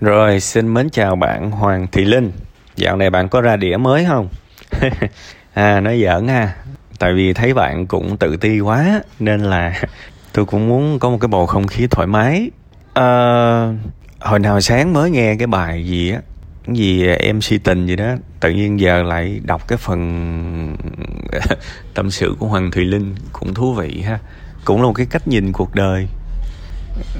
Rồi, 0.00 0.40
xin 0.40 0.74
mến 0.74 0.90
chào 0.90 1.16
bạn 1.16 1.50
Hoàng 1.50 1.86
Thị 1.92 2.04
Linh. 2.04 2.32
Dạo 2.76 2.96
này 2.96 3.10
bạn 3.10 3.28
có 3.28 3.40
ra 3.40 3.56
đĩa 3.56 3.76
mới 3.76 4.04
không? 4.08 4.28
à, 5.54 5.80
nói 5.80 6.02
giỡn 6.04 6.28
ha. 6.28 6.54
Tại 6.98 7.12
vì 7.14 7.32
thấy 7.32 7.54
bạn 7.54 7.86
cũng 7.86 8.16
tự 8.16 8.36
ti 8.36 8.60
quá 8.60 9.02
nên 9.18 9.40
là 9.40 9.82
tôi 10.32 10.44
cũng 10.44 10.68
muốn 10.68 10.98
có 10.98 11.10
một 11.10 11.18
cái 11.20 11.28
bầu 11.28 11.46
không 11.46 11.66
khí 11.66 11.86
thoải 11.90 12.06
mái. 12.06 12.50
À, 12.94 13.04
hồi 14.20 14.38
nào 14.38 14.60
sáng 14.60 14.92
mới 14.92 15.10
nghe 15.10 15.36
cái 15.38 15.46
bài 15.46 15.86
gì 15.86 16.10
á, 16.10 16.20
cái 16.66 16.76
gì 16.76 17.06
em 17.06 17.40
si 17.40 17.58
tình 17.58 17.86
gì 17.86 17.96
đó, 17.96 18.14
tự 18.40 18.50
nhiên 18.50 18.80
giờ 18.80 19.02
lại 19.02 19.40
đọc 19.44 19.68
cái 19.68 19.78
phần 19.78 20.76
tâm 21.94 22.10
sự 22.10 22.34
của 22.38 22.46
Hoàng 22.46 22.70
Thùy 22.70 22.84
Linh 22.84 23.14
cũng 23.32 23.54
thú 23.54 23.74
vị 23.74 24.02
ha. 24.06 24.18
Cũng 24.64 24.80
là 24.80 24.86
một 24.86 24.94
cái 24.94 25.06
cách 25.10 25.28
nhìn 25.28 25.52
cuộc 25.52 25.74
đời 25.74 26.08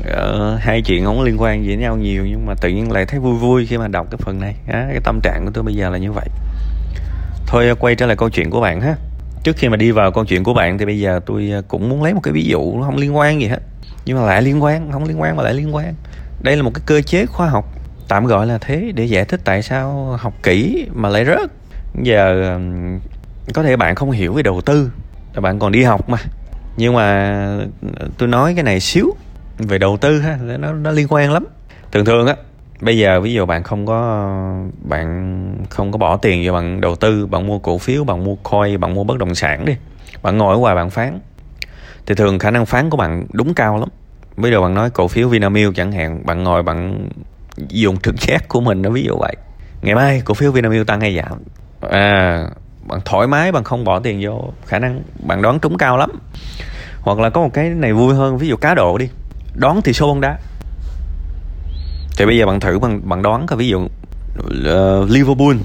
uh, 0.00 0.60
hai 0.60 0.82
chuyện 0.82 1.04
không 1.04 1.22
liên 1.22 1.40
quan 1.40 1.62
gì 1.62 1.68
với 1.68 1.76
nhau 1.76 1.96
nhiều 1.96 2.26
nhưng 2.26 2.46
mà 2.46 2.54
tự 2.60 2.68
nhiên 2.68 2.92
lại 2.92 3.06
thấy 3.06 3.20
vui 3.20 3.36
vui 3.36 3.66
khi 3.66 3.78
mà 3.78 3.88
đọc 3.88 4.06
cái 4.10 4.18
phần 4.22 4.40
này. 4.40 4.54
À, 4.68 4.86
cái 4.90 5.00
tâm 5.04 5.20
trạng 5.22 5.44
của 5.44 5.50
tôi 5.54 5.64
bây 5.64 5.74
giờ 5.74 5.90
là 5.90 5.98
như 5.98 6.12
vậy. 6.12 6.28
Thôi 7.46 7.68
ờ, 7.68 7.74
quay 7.74 7.94
trở 7.94 8.06
lại 8.06 8.16
câu 8.16 8.30
chuyện 8.30 8.50
của 8.50 8.60
bạn 8.60 8.80
ha. 8.80 8.96
Trước 9.42 9.56
khi 9.56 9.68
mà 9.68 9.76
đi 9.76 9.90
vào 9.90 10.12
câu 10.12 10.24
chuyện 10.24 10.44
của 10.44 10.54
bạn 10.54 10.78
thì 10.78 10.84
bây 10.84 10.98
giờ 10.98 11.20
tôi 11.26 11.50
ờ, 11.50 11.62
cũng 11.68 11.88
muốn 11.88 12.02
lấy 12.02 12.14
một 12.14 12.20
cái 12.22 12.32
ví 12.32 12.44
dụ 12.44 12.78
nó 12.78 12.82
không 12.82 12.96
liên 12.96 13.16
quan 13.16 13.40
gì 13.40 13.46
hết. 13.46 13.60
Nhưng 14.04 14.18
mà 14.18 14.26
lại 14.26 14.42
liên 14.42 14.62
quan 14.62 14.92
không 14.92 15.04
liên 15.04 15.20
quan 15.20 15.36
mà 15.36 15.42
lại 15.42 15.54
liên 15.54 15.74
quan. 15.74 15.94
Đây 16.40 16.56
là 16.56 16.62
một 16.62 16.70
cái 16.74 16.82
cơ 16.86 17.00
chế 17.00 17.26
khoa 17.26 17.48
học 17.48 17.72
tạm 18.08 18.26
gọi 18.26 18.46
là 18.46 18.58
thế 18.58 18.92
để 18.94 19.04
giải 19.04 19.24
thích 19.24 19.40
tại 19.44 19.62
sao 19.62 20.16
học 20.20 20.34
kỹ 20.42 20.86
mà 20.94 21.08
lại 21.08 21.24
rớt. 21.24 21.50
Giờ 22.02 22.58
có 23.54 23.62
thể 23.62 23.76
bạn 23.76 23.94
không 23.94 24.10
hiểu 24.10 24.32
về 24.32 24.42
đầu 24.42 24.60
tư 24.60 24.90
bạn 25.40 25.58
còn 25.58 25.72
đi 25.72 25.82
học 25.82 26.08
mà. 26.08 26.18
Nhưng 26.76 26.94
mà 26.94 27.58
tôi 28.18 28.28
nói 28.28 28.54
cái 28.54 28.64
này 28.64 28.80
xíu 28.80 29.14
về 29.58 29.78
đầu 29.78 29.96
tư 29.96 30.20
ha, 30.20 30.38
nó 30.58 30.72
nó 30.72 30.90
liên 30.90 31.06
quan 31.10 31.32
lắm. 31.32 31.46
Thường 31.92 32.04
thường 32.04 32.26
á, 32.26 32.36
bây 32.80 32.98
giờ 32.98 33.20
ví 33.20 33.34
dụ 33.34 33.46
bạn 33.46 33.62
không 33.62 33.86
có, 33.86 34.30
bạn 34.88 35.66
không 35.70 35.92
có 35.92 35.98
bỏ 35.98 36.16
tiền 36.16 36.44
vào 36.44 36.54
bạn 36.54 36.80
đầu 36.80 36.96
tư, 36.96 37.26
bạn 37.26 37.46
mua 37.46 37.58
cổ 37.58 37.78
phiếu, 37.78 38.04
bạn 38.04 38.24
mua 38.24 38.34
coin, 38.34 38.80
bạn 38.80 38.94
mua 38.94 39.04
bất 39.04 39.18
động 39.18 39.34
sản 39.34 39.64
đi, 39.64 39.76
bạn 40.22 40.38
ngồi 40.38 40.54
ở 40.54 40.58
ngoài 40.58 40.74
bạn 40.74 40.90
phán, 40.90 41.20
thì 42.06 42.14
thường 42.14 42.38
khả 42.38 42.50
năng 42.50 42.66
phán 42.66 42.90
của 42.90 42.96
bạn 42.96 43.26
đúng 43.32 43.54
cao 43.54 43.78
lắm. 43.78 43.88
Bây 44.36 44.50
giờ 44.50 44.60
bạn 44.60 44.74
nói 44.74 44.90
cổ 44.90 45.08
phiếu 45.08 45.28
Vinamilk 45.28 45.74
chẳng 45.74 45.92
hạn, 45.92 46.26
bạn 46.26 46.42
ngồi 46.42 46.62
bạn 46.62 47.08
dùng 47.56 47.96
trực 47.96 48.14
giác 48.20 48.48
của 48.48 48.60
mình 48.60 48.82
nó 48.82 48.90
ví 48.90 49.02
dụ 49.02 49.16
vậy. 49.18 49.36
Ngày 49.82 49.94
mai 49.94 50.22
cổ 50.24 50.34
phiếu 50.34 50.52
Vinamilk 50.52 50.86
tăng 50.86 51.00
hay 51.00 51.16
giảm? 51.16 51.38
À 51.90 52.46
bạn 52.82 53.00
thoải 53.04 53.26
mái, 53.26 53.52
bạn 53.52 53.64
không 53.64 53.84
bỏ 53.84 53.98
tiền 53.98 54.20
vô, 54.24 54.52
khả 54.66 54.78
năng 54.78 55.02
bạn 55.26 55.42
đoán 55.42 55.58
trúng 55.58 55.78
cao 55.78 55.96
lắm. 55.96 56.10
Hoặc 57.00 57.18
là 57.18 57.30
có 57.30 57.40
một 57.40 57.50
cái 57.54 57.68
này 57.68 57.92
vui 57.92 58.14
hơn, 58.14 58.38
ví 58.38 58.48
dụ 58.48 58.56
cá 58.56 58.74
độ 58.74 58.98
đi 58.98 59.08
đoán 59.56 59.82
thì 59.82 59.92
số 59.92 60.06
bóng 60.06 60.20
đá. 60.20 60.38
Thì 62.18 62.26
bây 62.26 62.38
giờ 62.38 62.46
bạn 62.46 62.60
thử 62.60 62.78
bằng 62.78 63.08
bạn 63.08 63.22
đoán 63.22 63.46
cái 63.46 63.56
ví 63.56 63.68
dụ 63.68 63.78
uh, 63.78 65.10
Liverpool 65.10 65.56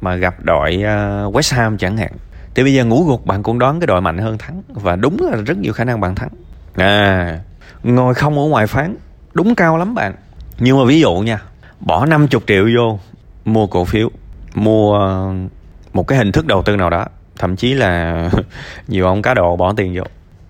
mà 0.00 0.14
gặp 0.14 0.34
đội 0.42 0.76
uh, 0.76 1.34
West 1.36 1.56
Ham 1.56 1.78
chẳng 1.78 1.96
hạn. 1.96 2.12
Thì 2.54 2.62
bây 2.62 2.74
giờ 2.74 2.84
ngủ 2.84 3.04
gục 3.04 3.26
bạn 3.26 3.42
cũng 3.42 3.58
đoán 3.58 3.80
cái 3.80 3.86
đội 3.86 4.00
mạnh 4.00 4.18
hơn 4.18 4.38
thắng. 4.38 4.62
Và 4.68 4.96
đúng 4.96 5.16
là 5.30 5.36
rất 5.36 5.58
nhiều 5.58 5.72
khả 5.72 5.84
năng 5.84 6.00
bạn 6.00 6.14
thắng. 6.14 6.28
À 6.76 7.40
ngồi 7.82 8.14
không 8.14 8.38
ở 8.38 8.44
ngoài 8.44 8.66
phán 8.66 8.96
đúng 9.34 9.54
cao 9.54 9.76
lắm 9.76 9.94
bạn. 9.94 10.14
Nhưng 10.58 10.78
mà 10.78 10.84
ví 10.84 11.00
dụ 11.00 11.14
nha 11.14 11.42
bỏ 11.80 12.06
50 12.06 12.40
triệu 12.46 12.68
vô 12.76 12.98
mua 13.44 13.66
cổ 13.66 13.84
phiếu 13.84 14.10
mua 14.54 14.98
ờ, 14.98 15.32
một 15.92 16.06
cái 16.06 16.18
hình 16.18 16.32
thức 16.32 16.46
đầu 16.46 16.62
tư 16.62 16.76
nào 16.76 16.90
đó. 16.90 17.06
Thậm 17.38 17.56
chí 17.56 17.74
là 17.74 18.30
nhiều 18.88 19.06
ông 19.06 19.22
cá 19.22 19.34
độ 19.34 19.56
bỏ 19.56 19.72
tiền 19.76 19.94
vô. 19.96 20.02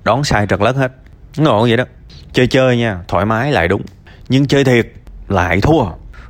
Đón 0.04 0.24
sai 0.24 0.46
trật 0.46 0.60
lất 0.60 0.76
hết. 0.76 0.92
Ngộ 1.36 1.62
vậy 1.62 1.76
đó 1.76 1.84
chơi 2.33 2.47
chơi 2.47 2.77
nha, 2.77 3.00
thoải 3.08 3.27
mái 3.27 3.52
lại 3.52 3.69
đúng. 3.69 3.83
Nhưng 4.28 4.47
chơi 4.47 4.64
thiệt, 4.64 4.92
lại 5.28 5.61
thua. 5.61 5.84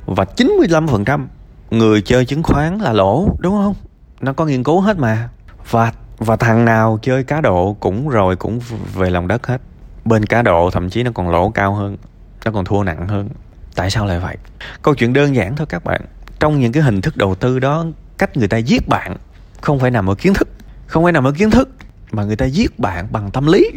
Và 0.05 0.25
95% 0.37 1.27
người 1.71 2.01
chơi 2.01 2.25
chứng 2.25 2.43
khoán 2.43 2.77
là 2.77 2.93
lỗ, 2.93 3.27
đúng 3.39 3.55
không? 3.63 3.75
Nó 4.21 4.33
có 4.33 4.45
nghiên 4.45 4.63
cứu 4.63 4.81
hết 4.81 4.97
mà. 4.97 5.29
Và 5.69 5.93
và 6.17 6.35
thằng 6.35 6.65
nào 6.65 6.99
chơi 7.01 7.23
cá 7.23 7.41
độ 7.41 7.77
cũng 7.79 8.09
rồi 8.09 8.35
cũng 8.35 8.59
về 8.93 9.09
lòng 9.09 9.27
đất 9.27 9.47
hết. 9.47 9.61
Bên 10.05 10.25
cá 10.25 10.41
độ 10.41 10.69
thậm 10.71 10.89
chí 10.89 11.03
nó 11.03 11.11
còn 11.13 11.29
lỗ 11.29 11.49
cao 11.49 11.73
hơn, 11.73 11.97
nó 12.45 12.51
còn 12.51 12.65
thua 12.65 12.83
nặng 12.83 13.07
hơn. 13.07 13.29
Tại 13.75 13.89
sao 13.89 14.05
lại 14.05 14.19
vậy? 14.19 14.37
Câu 14.81 14.95
chuyện 14.95 15.13
đơn 15.13 15.35
giản 15.35 15.55
thôi 15.55 15.67
các 15.69 15.83
bạn. 15.83 16.01
Trong 16.39 16.59
những 16.59 16.71
cái 16.71 16.83
hình 16.83 17.01
thức 17.01 17.17
đầu 17.17 17.35
tư 17.35 17.59
đó, 17.59 17.85
cách 18.17 18.37
người 18.37 18.47
ta 18.47 18.57
giết 18.57 18.87
bạn 18.87 19.17
không 19.61 19.79
phải 19.79 19.91
nằm 19.91 20.09
ở 20.09 20.15
kiến 20.15 20.33
thức. 20.33 20.49
Không 20.87 21.03
phải 21.03 21.11
nằm 21.11 21.23
ở 21.23 21.31
kiến 21.31 21.51
thức, 21.51 21.69
mà 22.11 22.23
người 22.23 22.35
ta 22.35 22.45
giết 22.45 22.79
bạn 22.79 23.07
bằng 23.11 23.31
tâm 23.31 23.47
lý 23.47 23.71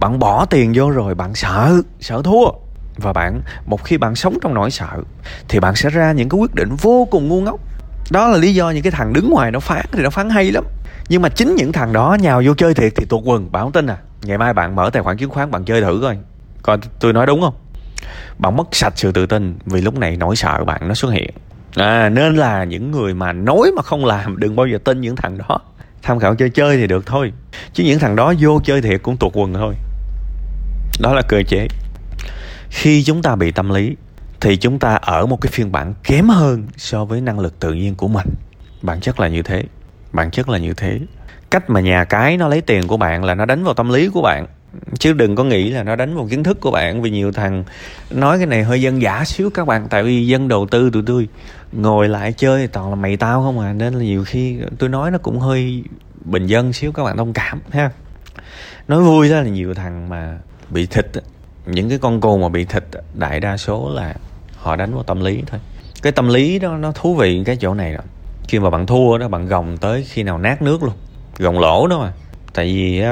bạn 0.00 0.18
bỏ 0.18 0.44
tiền 0.44 0.72
vô 0.74 0.90
rồi 0.90 1.14
bạn 1.14 1.34
sợ 1.34 1.82
sợ 2.00 2.22
thua. 2.24 2.44
Và 2.96 3.12
bạn, 3.12 3.40
một 3.66 3.84
khi 3.84 3.98
bạn 3.98 4.14
sống 4.14 4.38
trong 4.42 4.54
nỗi 4.54 4.70
sợ, 4.70 4.88
thì 5.48 5.60
bạn 5.60 5.76
sẽ 5.76 5.90
ra 5.90 6.12
những 6.12 6.28
cái 6.28 6.38
quyết 6.38 6.54
định 6.54 6.76
vô 6.80 7.08
cùng 7.10 7.28
ngu 7.28 7.40
ngốc. 7.40 7.60
Đó 8.10 8.28
là 8.28 8.38
lý 8.38 8.54
do 8.54 8.70
những 8.70 8.82
cái 8.82 8.90
thằng 8.90 9.12
đứng 9.12 9.30
ngoài 9.30 9.50
nó 9.50 9.60
phán 9.60 9.86
thì 9.92 10.02
nó 10.02 10.10
phán 10.10 10.30
hay 10.30 10.52
lắm. 10.52 10.64
Nhưng 11.08 11.22
mà 11.22 11.28
chính 11.28 11.54
những 11.54 11.72
thằng 11.72 11.92
đó 11.92 12.16
nhào 12.20 12.42
vô 12.44 12.54
chơi 12.54 12.74
thiệt 12.74 12.92
thì 12.96 13.04
tuột 13.04 13.22
quần, 13.24 13.52
bạn 13.52 13.62
không 13.62 13.72
tin 13.72 13.86
à? 13.86 13.96
Ngày 14.22 14.38
mai 14.38 14.52
bạn 14.52 14.76
mở 14.76 14.90
tài 14.92 15.02
khoản 15.02 15.16
chứng 15.16 15.30
khoán, 15.30 15.50
bạn 15.50 15.64
chơi 15.64 15.80
thử 15.80 15.98
coi. 16.02 16.18
Coi 16.62 16.78
tôi 17.00 17.12
nói 17.12 17.26
đúng 17.26 17.40
không? 17.40 17.54
Bạn 18.38 18.56
mất 18.56 18.66
sạch 18.72 18.92
sự 18.96 19.12
tự 19.12 19.26
tin 19.26 19.58
vì 19.66 19.80
lúc 19.80 19.98
này 19.98 20.16
nỗi 20.16 20.36
sợ 20.36 20.64
bạn 20.64 20.88
nó 20.88 20.94
xuất 20.94 21.12
hiện. 21.12 21.30
À 21.76 22.08
nên 22.08 22.34
là 22.34 22.64
những 22.64 22.90
người 22.90 23.14
mà 23.14 23.32
nói 23.32 23.72
mà 23.76 23.82
không 23.82 24.04
làm, 24.04 24.36
đừng 24.40 24.56
bao 24.56 24.66
giờ 24.66 24.78
tin 24.84 25.00
những 25.00 25.16
thằng 25.16 25.38
đó. 25.38 25.58
Tham 26.02 26.18
khảo 26.18 26.34
chơi 26.34 26.50
chơi 26.50 26.76
thì 26.76 26.86
được 26.86 27.06
thôi. 27.06 27.32
Chứ 27.72 27.84
những 27.84 27.98
thằng 27.98 28.16
đó 28.16 28.34
vô 28.38 28.60
chơi 28.64 28.82
thiệt 28.82 29.02
cũng 29.02 29.16
tuột 29.16 29.32
quần 29.34 29.54
thôi 29.54 29.74
đó 31.00 31.14
là 31.14 31.22
cơ 31.22 31.42
chế. 31.42 31.68
Khi 32.70 33.04
chúng 33.04 33.22
ta 33.22 33.36
bị 33.36 33.50
tâm 33.50 33.70
lý, 33.70 33.96
thì 34.40 34.56
chúng 34.56 34.78
ta 34.78 34.94
ở 34.94 35.26
một 35.26 35.40
cái 35.40 35.52
phiên 35.52 35.72
bản 35.72 35.94
kém 36.04 36.28
hơn 36.28 36.66
so 36.76 37.04
với 37.04 37.20
năng 37.20 37.40
lực 37.40 37.60
tự 37.60 37.72
nhiên 37.72 37.94
của 37.94 38.08
mình. 38.08 38.26
Bản 38.82 39.00
chất 39.00 39.20
là 39.20 39.28
như 39.28 39.42
thế. 39.42 39.64
Bản 40.12 40.30
chất 40.30 40.48
là 40.48 40.58
như 40.58 40.74
thế. 40.74 41.00
Cách 41.50 41.70
mà 41.70 41.80
nhà 41.80 42.04
cái 42.04 42.36
nó 42.36 42.48
lấy 42.48 42.60
tiền 42.60 42.86
của 42.86 42.96
bạn 42.96 43.24
là 43.24 43.34
nó 43.34 43.44
đánh 43.44 43.64
vào 43.64 43.74
tâm 43.74 43.88
lý 43.88 44.08
của 44.08 44.22
bạn. 44.22 44.46
Chứ 44.98 45.12
đừng 45.12 45.36
có 45.36 45.44
nghĩ 45.44 45.70
là 45.70 45.82
nó 45.82 45.96
đánh 45.96 46.16
vào 46.16 46.28
kiến 46.30 46.42
thức 46.42 46.60
của 46.60 46.70
bạn, 46.70 47.02
vì 47.02 47.10
nhiều 47.10 47.32
thằng 47.32 47.64
nói 48.10 48.38
cái 48.38 48.46
này 48.46 48.62
hơi 48.62 48.82
dân 48.82 49.02
giả 49.02 49.24
xíu 49.24 49.50
các 49.50 49.66
bạn. 49.66 49.86
Tại 49.90 50.02
vì 50.02 50.26
dân 50.26 50.48
đầu 50.48 50.66
tư 50.70 50.90
tụi 50.92 51.02
tôi 51.06 51.28
ngồi 51.72 52.08
lại 52.08 52.32
chơi 52.32 52.66
toàn 52.66 52.90
là 52.90 52.94
mày 52.94 53.16
tao 53.16 53.42
không 53.42 53.60
à. 53.60 53.72
Nên 53.72 53.94
là 53.94 54.04
nhiều 54.04 54.24
khi 54.24 54.58
tôi 54.78 54.88
nói 54.88 55.10
nó 55.10 55.18
cũng 55.18 55.40
hơi 55.40 55.84
bình 56.24 56.46
dân 56.46 56.72
xíu, 56.72 56.92
các 56.92 57.04
bạn 57.04 57.16
thông 57.16 57.32
cảm 57.32 57.60
ha. 57.70 57.90
Nói 58.88 59.02
vui 59.02 59.30
đó 59.30 59.40
là 59.40 59.48
nhiều 59.48 59.74
thằng 59.74 60.08
mà 60.08 60.38
bị 60.70 60.86
thịt 60.86 61.06
những 61.66 61.88
cái 61.88 61.98
con 61.98 62.20
cừu 62.20 62.38
mà 62.38 62.48
bị 62.48 62.64
thịt 62.64 62.84
đại 63.14 63.40
đa 63.40 63.56
số 63.56 63.90
là 63.94 64.14
họ 64.56 64.76
đánh 64.76 64.94
vào 64.94 65.02
tâm 65.02 65.20
lý 65.20 65.42
thôi. 65.46 65.60
Cái 66.02 66.12
tâm 66.12 66.28
lý 66.28 66.58
đó, 66.58 66.76
nó 66.76 66.92
thú 66.92 67.14
vị 67.14 67.42
cái 67.46 67.56
chỗ 67.56 67.74
này 67.74 67.92
rồi 67.92 68.02
khi 68.48 68.58
mà 68.58 68.70
bạn 68.70 68.86
thua 68.86 69.18
đó, 69.18 69.28
bạn 69.28 69.46
gồng 69.46 69.76
tới 69.76 70.04
khi 70.08 70.22
nào 70.22 70.38
nát 70.38 70.62
nước 70.62 70.82
luôn. 70.82 70.92
Gồng 71.38 71.60
lỗ 71.60 71.86
đó 71.86 71.98
mà. 71.98 72.12
Tại 72.54 72.66
vì 72.66 73.02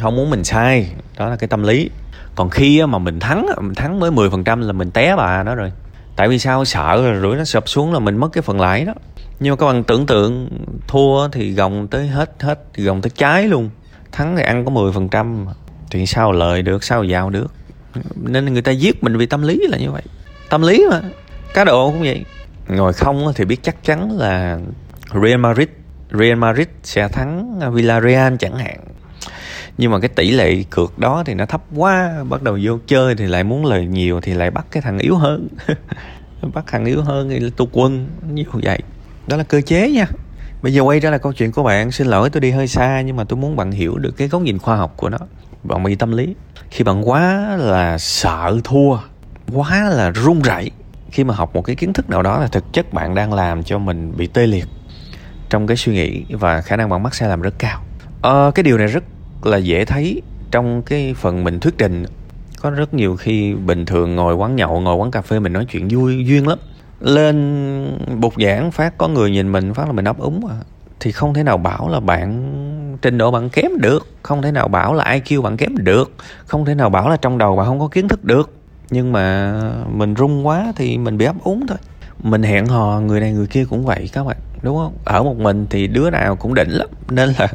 không 0.00 0.16
muốn 0.16 0.30
mình 0.30 0.44
sai, 0.44 0.88
đó 1.18 1.28
là 1.28 1.36
cái 1.36 1.48
tâm 1.48 1.62
lý. 1.62 1.90
Còn 2.34 2.50
khi 2.50 2.86
mà 2.86 2.98
mình 2.98 3.20
thắng 3.20 3.46
mình 3.60 3.74
thắng 3.74 4.00
mới 4.00 4.10
10% 4.10 4.60
là 4.60 4.72
mình 4.72 4.90
té 4.90 5.16
bà 5.16 5.42
đó 5.42 5.54
rồi. 5.54 5.72
Tại 6.16 6.28
vì 6.28 6.38
sao? 6.38 6.64
Sợ 6.64 7.02
rồi 7.02 7.20
rủi 7.22 7.36
nó 7.36 7.44
sập 7.44 7.68
xuống 7.68 7.92
là 7.92 7.98
mình 7.98 8.16
mất 8.16 8.28
cái 8.32 8.42
phần 8.42 8.60
lãi 8.60 8.84
đó. 8.84 8.94
Nhưng 9.40 9.52
mà 9.52 9.56
các 9.56 9.66
bạn 9.66 9.84
tưởng 9.84 10.06
tượng, 10.06 10.48
thua 10.88 11.28
thì 11.28 11.52
gồng 11.52 11.88
tới 11.88 12.06
hết 12.06 12.42
hết 12.42 12.60
gồng 12.76 13.02
tới 13.02 13.10
trái 13.10 13.48
luôn. 13.48 13.70
Thắng 14.12 14.36
thì 14.36 14.42
ăn 14.42 14.64
có 14.64 14.70
10% 14.70 15.46
thì 15.94 16.06
sao 16.06 16.32
lợi 16.32 16.62
được, 16.62 16.84
sao 16.84 17.04
giàu 17.04 17.30
được? 17.30 17.52
Nên 18.16 18.52
người 18.52 18.62
ta 18.62 18.72
giết 18.72 19.02
mình 19.02 19.16
vì 19.16 19.26
tâm 19.26 19.42
lý 19.42 19.60
là 19.68 19.78
như 19.78 19.90
vậy. 19.90 20.02
Tâm 20.50 20.62
lý 20.62 20.86
mà, 20.90 21.00
cá 21.54 21.64
độ 21.64 21.90
cũng 21.90 22.00
vậy. 22.00 22.24
Ngồi 22.68 22.92
không 22.92 23.32
thì 23.34 23.44
biết 23.44 23.62
chắc 23.62 23.84
chắn 23.84 24.18
là 24.18 24.58
Real 25.22 25.36
Madrid 25.36 25.68
Real 26.10 26.34
Madrid 26.34 26.66
sẽ 26.82 27.08
thắng 27.08 27.60
Villarreal 27.72 28.34
chẳng 28.38 28.56
hạn. 28.56 28.80
Nhưng 29.78 29.90
mà 29.90 30.00
cái 30.00 30.08
tỷ 30.08 30.30
lệ 30.30 30.62
cược 30.70 30.98
đó 30.98 31.22
thì 31.26 31.34
nó 31.34 31.46
thấp 31.46 31.62
quá, 31.76 32.24
bắt 32.28 32.42
đầu 32.42 32.58
vô 32.62 32.78
chơi 32.86 33.14
thì 33.14 33.26
lại 33.26 33.44
muốn 33.44 33.66
lời 33.66 33.86
nhiều 33.86 34.20
thì 34.20 34.34
lại 34.34 34.50
bắt 34.50 34.66
cái 34.70 34.82
thằng 34.82 34.98
yếu 34.98 35.16
hơn. 35.16 35.48
Bắt 36.54 36.64
thằng 36.66 36.84
yếu 36.84 37.02
hơn 37.02 37.28
thì 37.28 37.50
tu 37.56 37.68
quân 37.72 38.06
như 38.28 38.44
vậy. 38.52 38.78
Đó 39.26 39.36
là 39.36 39.42
cơ 39.42 39.60
chế 39.60 39.90
nha. 39.90 40.06
Bây 40.62 40.72
giờ 40.72 40.82
quay 40.82 41.00
trở 41.00 41.10
lại 41.10 41.18
câu 41.18 41.32
chuyện 41.32 41.52
của 41.52 41.62
bạn, 41.62 41.90
xin 41.90 42.06
lỗi 42.06 42.30
tôi 42.30 42.40
đi 42.40 42.50
hơi 42.50 42.68
xa 42.68 43.00
nhưng 43.00 43.16
mà 43.16 43.24
tôi 43.24 43.36
muốn 43.36 43.56
bạn 43.56 43.70
hiểu 43.70 43.98
được 43.98 44.16
cái 44.16 44.28
góc 44.28 44.42
nhìn 44.42 44.58
khoa 44.58 44.76
học 44.76 44.94
của 44.96 45.08
nó 45.08 45.18
bạn 45.64 45.82
bị 45.82 45.94
tâm 45.94 46.12
lý. 46.12 46.34
Khi 46.70 46.84
bạn 46.84 47.08
quá 47.08 47.56
là 47.56 47.98
sợ 47.98 48.60
thua 48.64 48.96
quá 49.52 49.90
là 49.90 50.10
run 50.10 50.42
rẩy 50.42 50.70
khi 51.10 51.24
mà 51.24 51.34
học 51.34 51.54
một 51.54 51.62
cái 51.62 51.76
kiến 51.76 51.92
thức 51.92 52.10
nào 52.10 52.22
đó 52.22 52.38
là 52.38 52.46
thực 52.46 52.72
chất 52.72 52.92
bạn 52.92 53.14
đang 53.14 53.32
làm 53.32 53.62
cho 53.62 53.78
mình 53.78 54.12
bị 54.16 54.26
tê 54.26 54.46
liệt 54.46 54.66
trong 55.50 55.66
cái 55.66 55.76
suy 55.76 55.92
nghĩ 55.92 56.24
và 56.30 56.60
khả 56.60 56.76
năng 56.76 56.88
bạn 56.88 57.02
mắc 57.02 57.14
sai 57.14 57.28
lầm 57.28 57.40
rất 57.40 57.54
cao. 57.58 57.82
À, 58.22 58.50
cái 58.54 58.62
điều 58.62 58.78
này 58.78 58.86
rất 58.86 59.04
là 59.42 59.56
dễ 59.56 59.84
thấy 59.84 60.22
trong 60.50 60.82
cái 60.82 61.14
phần 61.14 61.44
mình 61.44 61.60
thuyết 61.60 61.78
trình. 61.78 62.04
Có 62.60 62.70
rất 62.70 62.94
nhiều 62.94 63.16
khi 63.16 63.54
bình 63.54 63.86
thường 63.86 64.16
ngồi 64.16 64.34
quán 64.34 64.56
nhậu 64.56 64.80
ngồi 64.80 64.94
quán 64.96 65.10
cà 65.10 65.22
phê 65.22 65.40
mình 65.40 65.52
nói 65.52 65.64
chuyện 65.64 65.88
vui 65.88 66.24
duyên 66.26 66.48
lắm. 66.48 66.58
Lên 67.00 67.98
bục 68.20 68.34
giảng 68.42 68.70
phát 68.70 68.98
có 68.98 69.08
người 69.08 69.30
nhìn 69.30 69.52
mình 69.52 69.74
phát 69.74 69.86
là 69.86 69.92
mình 69.92 70.04
ấp 70.04 70.18
úng 70.18 70.46
à. 70.46 70.56
Thì 71.00 71.12
không 71.12 71.34
thể 71.34 71.42
nào 71.42 71.58
bảo 71.58 71.88
là 71.88 72.00
bạn 72.00 72.52
trình 73.02 73.18
độ 73.18 73.30
bạn 73.30 73.50
kém 73.50 73.70
được 73.78 74.06
không 74.22 74.42
thể 74.42 74.52
nào 74.52 74.68
bảo 74.68 74.94
là 74.94 75.04
IQ 75.04 75.42
bạn 75.42 75.56
kém 75.56 75.76
được 75.76 76.12
không 76.46 76.64
thể 76.64 76.74
nào 76.74 76.90
bảo 76.90 77.08
là 77.08 77.16
trong 77.16 77.38
đầu 77.38 77.56
bạn 77.56 77.66
không 77.66 77.80
có 77.80 77.88
kiến 77.88 78.08
thức 78.08 78.24
được. 78.24 78.50
Nhưng 78.90 79.12
mà 79.12 79.54
mình 79.88 80.14
rung 80.18 80.46
quá 80.46 80.72
thì 80.76 80.98
mình 80.98 81.18
bị 81.18 81.24
ấp 81.24 81.36
úng 81.42 81.66
thôi. 81.66 81.78
Mình 82.22 82.42
hẹn 82.42 82.66
hò 82.66 83.00
người 83.00 83.20
này 83.20 83.32
người 83.32 83.46
kia 83.46 83.64
cũng 83.70 83.84
vậy 83.84 84.10
các 84.12 84.24
bạn 84.24 84.36
đúng 84.64 84.76
không? 84.76 84.94
Ở 85.04 85.22
một 85.22 85.36
mình 85.36 85.66
thì 85.70 85.86
đứa 85.86 86.10
nào 86.10 86.36
cũng 86.36 86.54
đỉnh 86.54 86.70
lắm. 86.70 86.88
Nên 87.10 87.32
là 87.38 87.48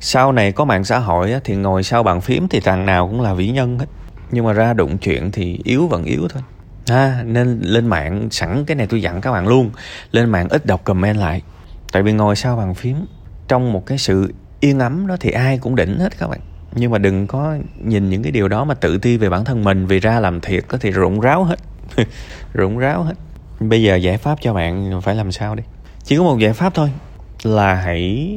sau 0.00 0.32
này 0.32 0.52
có 0.52 0.64
mạng 0.64 0.84
xã 0.84 0.98
hội 0.98 1.34
thì 1.44 1.56
ngồi 1.56 1.82
sau 1.82 2.02
bàn 2.02 2.20
phím 2.20 2.48
thì 2.48 2.60
thằng 2.60 2.86
nào 2.86 3.08
cũng 3.08 3.20
là 3.20 3.34
vĩ 3.34 3.50
nhân 3.50 3.78
hết. 3.78 3.86
Nhưng 4.30 4.44
mà 4.44 4.52
ra 4.52 4.72
đụng 4.72 4.98
chuyện 4.98 5.30
thì 5.30 5.60
yếu 5.64 5.86
vẫn 5.86 6.04
yếu 6.04 6.28
thôi. 6.28 6.42
À, 6.86 7.22
nên 7.26 7.60
lên 7.60 7.86
mạng 7.86 8.28
sẵn 8.30 8.64
cái 8.64 8.74
này 8.74 8.86
tôi 8.86 9.02
dặn 9.02 9.20
các 9.20 9.32
bạn 9.32 9.48
luôn 9.48 9.70
lên 10.10 10.30
mạng 10.30 10.48
ít 10.48 10.66
đọc 10.66 10.84
comment 10.84 11.16
lại. 11.16 11.42
Tại 11.92 12.02
vì 12.02 12.12
ngồi 12.12 12.36
sau 12.36 12.56
bàn 12.56 12.74
phím 12.74 12.96
trong 13.48 13.72
một 13.72 13.86
cái 13.86 13.98
sự 13.98 14.32
yên 14.64 14.78
ấm 14.78 15.06
đó 15.06 15.16
thì 15.20 15.30
ai 15.30 15.58
cũng 15.58 15.76
đỉnh 15.76 15.98
hết 15.98 16.18
các 16.18 16.28
bạn. 16.28 16.40
Nhưng 16.74 16.90
mà 16.90 16.98
đừng 16.98 17.26
có 17.26 17.56
nhìn 17.84 18.10
những 18.10 18.22
cái 18.22 18.32
điều 18.32 18.48
đó 18.48 18.64
mà 18.64 18.74
tự 18.74 18.98
ti 18.98 19.16
về 19.16 19.28
bản 19.28 19.44
thân 19.44 19.64
mình 19.64 19.86
vì 19.86 20.00
ra 20.00 20.20
làm 20.20 20.40
thiệt 20.40 20.64
có 20.68 20.78
thì 20.80 20.90
rụng 20.90 21.20
ráo 21.20 21.44
hết. 21.44 21.56
Rụng 22.54 22.78
ráo 22.78 23.02
hết. 23.02 23.14
Bây 23.60 23.82
giờ 23.82 23.96
giải 23.96 24.18
pháp 24.18 24.38
cho 24.40 24.54
bạn 24.54 25.00
phải 25.02 25.14
làm 25.14 25.32
sao 25.32 25.54
đi? 25.54 25.62
Chỉ 26.04 26.16
có 26.16 26.22
một 26.22 26.38
giải 26.38 26.52
pháp 26.52 26.74
thôi 26.74 26.90
là 27.42 27.74
hãy 27.74 28.28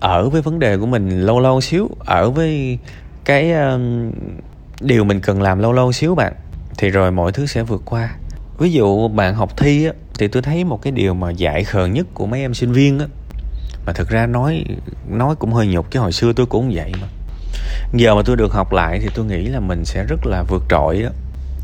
ở 0.00 0.28
với 0.28 0.42
vấn 0.42 0.58
đề 0.58 0.78
của 0.78 0.86
mình 0.86 1.20
lâu 1.20 1.40
lâu 1.40 1.60
xíu 1.60 1.88
ở 1.98 2.30
với 2.30 2.78
cái 3.24 3.52
um, 3.52 4.10
điều 4.80 5.04
mình 5.04 5.20
cần 5.20 5.42
làm 5.42 5.58
lâu 5.58 5.72
lâu 5.72 5.92
xíu 5.92 6.14
bạn 6.14 6.32
thì 6.78 6.90
rồi 6.90 7.10
mọi 7.10 7.32
thứ 7.32 7.46
sẽ 7.46 7.62
vượt 7.62 7.82
qua. 7.84 8.16
Ví 8.58 8.72
dụ 8.72 9.08
bạn 9.08 9.34
học 9.34 9.56
thi 9.56 9.84
á, 9.84 9.92
thì 10.18 10.28
tôi 10.28 10.42
thấy 10.42 10.64
một 10.64 10.82
cái 10.82 10.92
điều 10.92 11.14
mà 11.14 11.30
dại 11.30 11.64
khờ 11.64 11.86
nhất 11.86 12.06
của 12.14 12.26
mấy 12.26 12.40
em 12.40 12.54
sinh 12.54 12.72
viên 12.72 12.98
á 12.98 13.06
mà 13.86 13.92
thực 13.92 14.08
ra 14.08 14.26
nói 14.26 14.64
nói 15.08 15.34
cũng 15.36 15.52
hơi 15.52 15.66
nhục 15.66 15.90
chứ 15.90 16.00
hồi 16.00 16.12
xưa 16.12 16.32
tôi 16.32 16.46
cũng 16.46 16.70
vậy 16.74 16.92
mà. 17.00 17.06
Giờ 17.92 18.14
mà 18.14 18.22
tôi 18.24 18.36
được 18.36 18.52
học 18.52 18.72
lại 18.72 18.98
thì 19.02 19.08
tôi 19.14 19.24
nghĩ 19.24 19.46
là 19.46 19.60
mình 19.60 19.84
sẽ 19.84 20.04
rất 20.08 20.26
là 20.26 20.44
vượt 20.48 20.62
trội 20.68 21.02
đó 21.02 21.10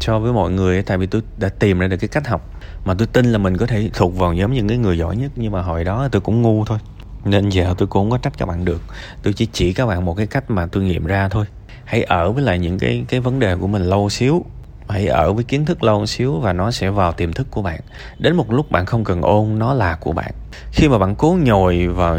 so 0.01 0.19
với 0.19 0.33
mọi 0.33 0.51
người 0.51 0.83
tại 0.83 0.99
vì 0.99 1.07
tôi 1.07 1.23
đã 1.39 1.49
tìm 1.49 1.79
ra 1.79 1.87
được 1.87 1.97
cái 1.97 2.09
cách 2.09 2.29
học. 2.29 2.51
Mà 2.85 2.95
tôi 2.95 3.07
tin 3.07 3.27
là 3.27 3.39
mình 3.39 3.57
có 3.57 3.67
thể 3.67 3.91
thuộc 3.95 4.17
vào 4.17 4.33
nhóm 4.33 4.53
những 4.53 4.69
cái 4.69 4.79
người 4.79 4.99
giỏi 4.99 5.17
nhất, 5.17 5.31
nhưng 5.37 5.53
mà 5.53 5.63
hồi 5.63 5.85
đó 5.85 6.09
tôi 6.13 6.21
cũng 6.21 6.43
ngu 6.43 6.65
thôi. 6.65 6.79
Nên 7.25 7.49
giờ 7.49 7.75
tôi 7.79 7.89
cũng 7.89 8.03
không 8.03 8.11
có 8.11 8.19
trách 8.19 8.39
các 8.39 8.47
bạn 8.47 8.65
được. 8.65 8.83
Tôi 9.23 9.33
chỉ 9.33 9.47
chỉ 9.53 9.73
các 9.73 9.87
bạn 9.87 10.05
một 10.05 10.15
cái 10.15 10.27
cách 10.27 10.51
mà 10.51 10.67
tôi 10.67 10.83
nghiệm 10.83 11.05
ra 11.05 11.29
thôi. 11.29 11.45
Hãy 11.85 12.03
ở 12.03 12.33
với 12.33 12.43
lại 12.43 12.59
những 12.59 12.79
cái 12.79 13.05
cái 13.09 13.21
vấn 13.21 13.39
đề 13.39 13.57
của 13.57 13.67
mình 13.67 13.83
lâu 13.83 14.11
xíu 14.11 14.45
hãy 14.89 15.07
ở 15.07 15.33
với 15.33 15.45
kiến 15.45 15.65
thức 15.65 15.83
lâu 15.83 16.07
xíu 16.07 16.39
và 16.39 16.53
nó 16.53 16.71
sẽ 16.71 16.91
vào 16.91 17.13
tiềm 17.13 17.33
thức 17.33 17.47
của 17.51 17.63
bạn. 17.63 17.81
Đến 18.19 18.37
một 18.37 18.53
lúc 18.53 18.71
bạn 18.71 18.87
không 18.87 19.05
cần 19.05 19.23
ôn, 19.23 19.59
nó 19.59 19.75
là 19.75 19.97
của 20.01 20.13
bạn. 20.13 20.33
Khi 20.73 20.89
mà 20.89 20.99
bạn 20.99 21.15
cố 21.15 21.37
nhồi 21.43 21.89
vào 21.89 22.19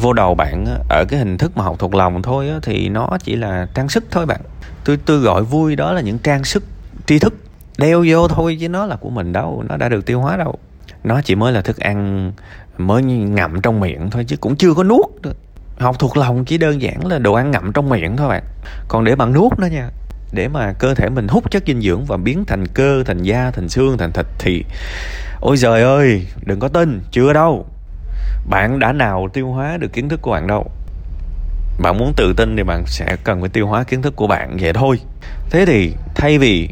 vô 0.00 0.12
đầu 0.12 0.34
bạn 0.34 0.64
ở 0.88 1.04
cái 1.08 1.18
hình 1.18 1.38
thức 1.38 1.56
mà 1.56 1.64
học 1.64 1.76
thuộc 1.78 1.94
lòng 1.94 2.22
thôi 2.22 2.50
thì 2.62 2.88
nó 2.88 3.08
chỉ 3.22 3.36
là 3.36 3.66
trang 3.74 3.88
sức 3.88 4.04
thôi 4.10 4.26
bạn. 4.26 4.40
Tôi 4.84 4.98
tôi 5.04 5.18
gọi 5.18 5.42
vui 5.42 5.76
đó 5.76 5.92
là 5.92 6.00
những 6.00 6.18
trang 6.18 6.44
sức 6.44 6.64
tri 7.06 7.18
thức. 7.18 7.34
Đeo 7.78 8.04
vô 8.08 8.28
thôi 8.28 8.56
chứ 8.60 8.68
nó 8.68 8.86
là 8.86 8.96
của 8.96 9.10
mình 9.10 9.32
đâu, 9.32 9.64
nó 9.68 9.76
đã 9.76 9.88
được 9.88 10.06
tiêu 10.06 10.20
hóa 10.20 10.36
đâu. 10.36 10.54
Nó 11.04 11.20
chỉ 11.24 11.34
mới 11.34 11.52
là 11.52 11.60
thức 11.60 11.78
ăn 11.78 12.32
mới 12.78 13.02
ngậm 13.02 13.60
trong 13.60 13.80
miệng 13.80 14.10
thôi 14.10 14.24
chứ 14.28 14.36
cũng 14.36 14.56
chưa 14.56 14.74
có 14.74 14.84
nuốt 14.84 15.06
được. 15.22 15.36
Học 15.78 15.98
thuộc 15.98 16.16
lòng 16.16 16.44
chỉ 16.44 16.58
đơn 16.58 16.82
giản 16.82 17.06
là 17.06 17.18
đồ 17.18 17.32
ăn 17.32 17.50
ngậm 17.50 17.72
trong 17.72 17.88
miệng 17.88 18.16
thôi 18.16 18.28
bạn. 18.28 18.42
Còn 18.88 19.04
để 19.04 19.16
bạn 19.16 19.32
nuốt 19.32 19.58
nó 19.58 19.66
nha 19.66 19.90
để 20.32 20.48
mà 20.48 20.72
cơ 20.72 20.94
thể 20.94 21.08
mình 21.08 21.28
hút 21.28 21.50
chất 21.50 21.62
dinh 21.66 21.80
dưỡng 21.80 22.04
và 22.04 22.16
biến 22.16 22.44
thành 22.44 22.66
cơ, 22.66 23.02
thành 23.06 23.22
da, 23.22 23.50
thành 23.50 23.68
xương, 23.68 23.98
thành 23.98 24.12
thịt 24.12 24.26
thì, 24.38 24.64
ôi 25.40 25.56
trời 25.56 25.82
ơi, 25.82 26.26
đừng 26.44 26.60
có 26.60 26.68
tin, 26.68 27.00
chưa 27.10 27.32
đâu. 27.32 27.66
Bạn 28.50 28.78
đã 28.78 28.92
nào 28.92 29.28
tiêu 29.32 29.48
hóa 29.48 29.76
được 29.76 29.92
kiến 29.92 30.08
thức 30.08 30.22
của 30.22 30.30
bạn 30.30 30.46
đâu. 30.46 30.70
Bạn 31.78 31.98
muốn 31.98 32.12
tự 32.16 32.34
tin 32.36 32.56
thì 32.56 32.62
bạn 32.62 32.86
sẽ 32.86 33.16
cần 33.24 33.40
phải 33.40 33.48
tiêu 33.48 33.66
hóa 33.66 33.84
kiến 33.84 34.02
thức 34.02 34.16
của 34.16 34.26
bạn 34.26 34.56
vậy 34.60 34.72
thôi. 34.72 35.00
Thế 35.50 35.66
thì 35.66 35.92
thay 36.14 36.38
vì 36.38 36.68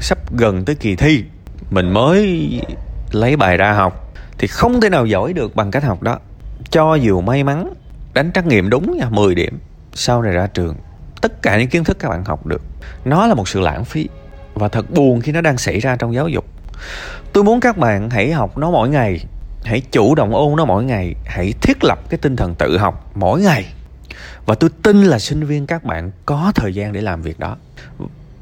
sắp 0.00 0.18
gần 0.32 0.64
tới 0.64 0.74
kỳ 0.74 0.96
thi, 0.96 1.24
mình 1.70 1.90
mới 1.90 2.50
lấy 3.12 3.36
bài 3.36 3.56
ra 3.56 3.72
học 3.72 4.14
thì 4.38 4.46
không 4.46 4.80
thể 4.80 4.88
nào 4.88 5.06
giỏi 5.06 5.32
được 5.32 5.56
bằng 5.56 5.70
cách 5.70 5.84
học 5.84 6.02
đó. 6.02 6.18
Cho 6.70 6.94
dù 6.94 7.20
may 7.20 7.44
mắn, 7.44 7.72
đánh 8.14 8.32
trắc 8.32 8.46
nghiệm 8.46 8.70
đúng 8.70 8.98
nha 8.98 9.06
10 9.10 9.34
điểm, 9.34 9.58
sau 9.94 10.22
này 10.22 10.32
ra 10.32 10.46
trường 10.46 10.74
tất 11.28 11.42
cả 11.42 11.58
những 11.58 11.68
kiến 11.68 11.84
thức 11.84 11.98
các 11.98 12.08
bạn 12.08 12.24
học 12.24 12.46
được. 12.46 12.62
Nó 13.04 13.26
là 13.26 13.34
một 13.34 13.48
sự 13.48 13.60
lãng 13.60 13.84
phí 13.84 14.08
và 14.54 14.68
thật 14.68 14.90
buồn 14.90 15.20
khi 15.20 15.32
nó 15.32 15.40
đang 15.40 15.58
xảy 15.58 15.80
ra 15.80 15.96
trong 15.96 16.14
giáo 16.14 16.28
dục. 16.28 16.44
Tôi 17.32 17.44
muốn 17.44 17.60
các 17.60 17.78
bạn 17.78 18.10
hãy 18.10 18.32
học 18.32 18.58
nó 18.58 18.70
mỗi 18.70 18.88
ngày 18.88 19.20
hãy 19.64 19.80
chủ 19.92 20.14
động 20.14 20.34
ôn 20.34 20.56
nó 20.56 20.64
mỗi 20.64 20.84
ngày 20.84 21.14
hãy 21.24 21.54
thiết 21.62 21.84
lập 21.84 21.98
cái 22.08 22.18
tinh 22.18 22.36
thần 22.36 22.54
tự 22.54 22.78
học 22.78 23.10
mỗi 23.14 23.40
ngày. 23.40 23.66
Và 24.46 24.54
tôi 24.54 24.70
tin 24.82 25.02
là 25.02 25.18
sinh 25.18 25.44
viên 25.44 25.66
các 25.66 25.84
bạn 25.84 26.10
có 26.26 26.52
thời 26.54 26.74
gian 26.74 26.92
để 26.92 27.00
làm 27.00 27.22
việc 27.22 27.38
đó. 27.38 27.56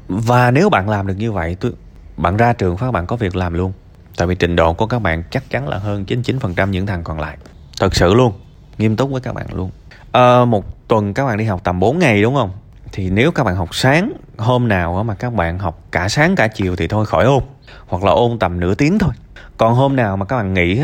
Và 0.07 0.51
nếu 0.51 0.69
bạn 0.69 0.89
làm 0.89 1.07
được 1.07 1.17
như 1.17 1.31
vậy 1.31 1.57
tôi 1.59 1.71
bạn 2.17 2.37
ra 2.37 2.53
trường 2.53 2.77
phát 2.77 2.91
bạn 2.91 3.07
có 3.07 3.15
việc 3.15 3.35
làm 3.35 3.53
luôn. 3.53 3.73
Tại 4.17 4.27
vì 4.27 4.35
trình 4.35 4.55
độ 4.55 4.73
của 4.73 4.87
các 4.87 4.99
bạn 4.99 5.23
chắc 5.31 5.49
chắn 5.49 5.67
là 5.67 5.77
hơn 5.77 6.05
99% 6.07 6.69
những 6.69 6.85
thằng 6.85 7.03
còn 7.03 7.19
lại. 7.19 7.37
Thật 7.79 7.95
sự 7.95 8.13
luôn 8.13 8.33
nghiêm 8.77 8.95
túc 8.95 9.11
với 9.11 9.21
các 9.21 9.33
bạn 9.35 9.45
luôn. 9.53 9.71
À, 10.11 10.45
một 10.45 10.87
tuần 10.87 11.13
các 11.13 11.25
bạn 11.25 11.37
đi 11.37 11.45
học 11.45 11.61
tầm 11.63 11.79
4 11.79 11.99
ngày 11.99 12.21
đúng 12.21 12.35
không? 12.35 12.51
Thì 12.91 13.09
nếu 13.09 13.31
các 13.31 13.43
bạn 13.43 13.55
học 13.55 13.75
sáng 13.75 14.13
hôm 14.37 14.67
nào 14.67 15.03
mà 15.03 15.15
các 15.15 15.33
bạn 15.33 15.59
học 15.59 15.83
cả 15.91 16.09
sáng 16.09 16.35
cả 16.35 16.47
chiều 16.47 16.75
thì 16.75 16.87
thôi, 16.87 17.05
khỏi 17.05 17.25
ôn. 17.25 17.43
Hoặc 17.87 18.03
là 18.03 18.11
ôn 18.11 18.39
tầm 18.39 18.59
nửa 18.59 18.75
tiếng 18.75 18.99
thôi. 18.99 19.13
Còn 19.57 19.73
hôm 19.73 19.95
nào 19.95 20.17
mà 20.17 20.25
các 20.25 20.37
bạn 20.37 20.53
nghỉ 20.53 20.81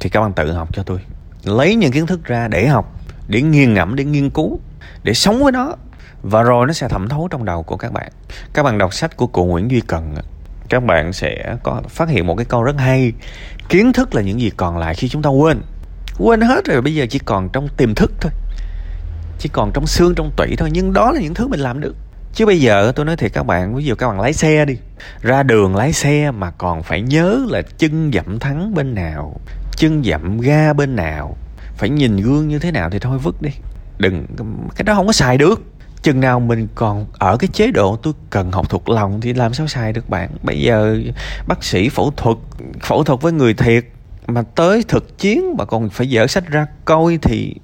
thì 0.00 0.08
các 0.08 0.20
bạn 0.20 0.32
tự 0.32 0.52
học 0.52 0.68
cho 0.72 0.82
tôi. 0.82 0.98
Lấy 1.44 1.74
những 1.74 1.92
kiến 1.92 2.06
thức 2.06 2.24
ra 2.24 2.48
để 2.48 2.66
học, 2.66 3.00
để 3.28 3.42
nghiền 3.42 3.74
ngẫm, 3.74 3.94
để 3.94 4.04
nghiên 4.04 4.30
cứu, 4.30 4.58
để 5.02 5.14
sống 5.14 5.42
với 5.42 5.52
nó. 5.52 5.72
Và 6.22 6.42
rồi 6.42 6.66
nó 6.66 6.72
sẽ 6.72 6.88
thẩm 6.88 7.08
thấu 7.08 7.28
trong 7.30 7.44
đầu 7.44 7.62
của 7.62 7.76
các 7.76 7.92
bạn. 7.92 8.08
Các 8.52 8.62
bạn 8.62 8.78
đọc 8.78 8.94
sách 8.94 9.16
của 9.16 9.26
cụ 9.26 9.44
Nguyễn 9.44 9.70
Duy 9.70 9.80
Cần 9.80 10.14
các 10.68 10.84
bạn 10.84 11.12
sẽ 11.12 11.56
có 11.62 11.82
phát 11.88 12.08
hiện 12.08 12.26
một 12.26 12.34
cái 12.36 12.44
câu 12.44 12.62
rất 12.62 12.78
hay. 12.78 13.12
Kiến 13.68 13.92
thức 13.92 14.14
là 14.14 14.22
những 14.22 14.40
gì 14.40 14.50
còn 14.56 14.78
lại 14.78 14.94
khi 14.94 15.08
chúng 15.08 15.22
ta 15.22 15.30
quên. 15.30 15.60
Quên 16.18 16.40
hết 16.40 16.64
rồi, 16.64 16.82
bây 16.82 16.94
giờ 16.94 17.06
chỉ 17.10 17.18
còn 17.18 17.48
trong 17.48 17.68
tiềm 17.76 17.94
thức 17.94 18.12
thôi 18.20 18.32
chỉ 19.44 19.50
còn 19.52 19.72
trong 19.72 19.86
xương, 19.86 20.14
trong 20.14 20.30
tủy 20.36 20.54
thôi, 20.58 20.68
nhưng 20.72 20.92
đó 20.92 21.12
là 21.12 21.20
những 21.20 21.34
thứ 21.34 21.48
mình 21.48 21.60
làm 21.60 21.80
được. 21.80 21.94
Chứ 22.34 22.46
bây 22.46 22.60
giờ 22.60 22.92
tôi 22.96 23.06
nói 23.06 23.16
thiệt 23.16 23.32
các 23.32 23.42
bạn, 23.42 23.74
ví 23.74 23.84
dụ 23.84 23.94
các 23.94 24.08
bạn 24.08 24.20
lái 24.20 24.32
xe 24.32 24.64
đi, 24.64 24.76
ra 25.20 25.42
đường 25.42 25.76
lái 25.76 25.92
xe 25.92 26.30
mà 26.30 26.50
còn 26.50 26.82
phải 26.82 27.02
nhớ 27.02 27.46
là 27.48 27.62
chân 27.78 28.10
dậm 28.14 28.38
thắng 28.38 28.74
bên 28.74 28.94
nào, 28.94 29.36
chân 29.76 30.04
dậm 30.04 30.40
ga 30.40 30.72
bên 30.72 30.96
nào, 30.96 31.36
phải 31.76 31.90
nhìn 31.90 32.16
gương 32.16 32.48
như 32.48 32.58
thế 32.58 32.70
nào 32.70 32.90
thì 32.90 32.98
thôi 32.98 33.18
vứt 33.18 33.42
đi. 33.42 33.50
Đừng, 33.98 34.26
cái 34.76 34.84
đó 34.84 34.94
không 34.94 35.06
có 35.06 35.12
xài 35.12 35.38
được. 35.38 35.62
Chừng 36.02 36.20
nào 36.20 36.40
mình 36.40 36.68
còn 36.74 37.06
ở 37.12 37.36
cái 37.36 37.48
chế 37.52 37.70
độ 37.70 37.96
tôi 38.02 38.12
cần 38.30 38.52
học 38.52 38.70
thuộc 38.70 38.88
lòng 38.88 39.20
thì 39.20 39.32
làm 39.32 39.54
sao 39.54 39.66
xài 39.66 39.92
được 39.92 40.08
bạn? 40.10 40.30
Bây 40.42 40.60
giờ 40.60 40.98
bác 41.46 41.64
sĩ 41.64 41.88
phẫu 41.88 42.10
thuật 42.16 42.36
phẫu 42.82 43.04
thuật 43.04 43.20
với 43.20 43.32
người 43.32 43.54
thiệt, 43.54 43.84
mà 44.26 44.42
tới 44.42 44.84
thực 44.88 45.18
chiến 45.18 45.54
mà 45.58 45.64
còn 45.64 45.90
phải 45.90 46.10
dở 46.10 46.26
sách 46.26 46.44
ra 46.46 46.66
coi 46.84 47.18
thì 47.22 47.54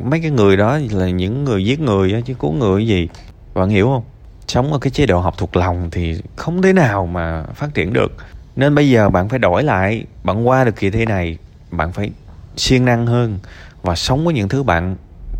mấy 0.00 0.20
cái 0.20 0.30
người 0.30 0.56
đó 0.56 0.78
là 0.90 1.08
những 1.08 1.44
người 1.44 1.64
giết 1.64 1.80
người 1.80 2.22
chứ 2.26 2.34
cứu 2.34 2.52
người 2.52 2.86
gì? 2.86 3.08
Bạn 3.54 3.68
hiểu 3.68 3.86
không? 3.86 4.02
Sống 4.48 4.72
ở 4.72 4.78
cái 4.78 4.90
chế 4.90 5.06
độ 5.06 5.20
học 5.20 5.34
thuộc 5.38 5.56
lòng 5.56 5.88
thì 5.90 6.22
không 6.36 6.62
thể 6.62 6.72
nào 6.72 7.06
mà 7.06 7.44
phát 7.54 7.74
triển 7.74 7.92
được. 7.92 8.12
Nên 8.56 8.74
bây 8.74 8.90
giờ 8.90 9.10
bạn 9.10 9.28
phải 9.28 9.38
đổi 9.38 9.62
lại, 9.62 10.04
bạn 10.24 10.48
qua 10.48 10.64
được 10.64 10.76
kỳ 10.76 10.90
thi 10.90 11.04
này, 11.04 11.38
bạn 11.70 11.92
phải 11.92 12.10
siêng 12.56 12.84
năng 12.84 13.06
hơn 13.06 13.38
và 13.82 13.94
sống 13.94 14.24
với 14.24 14.34
những 14.34 14.48
thứ 14.48 14.62
bạn 14.62 14.96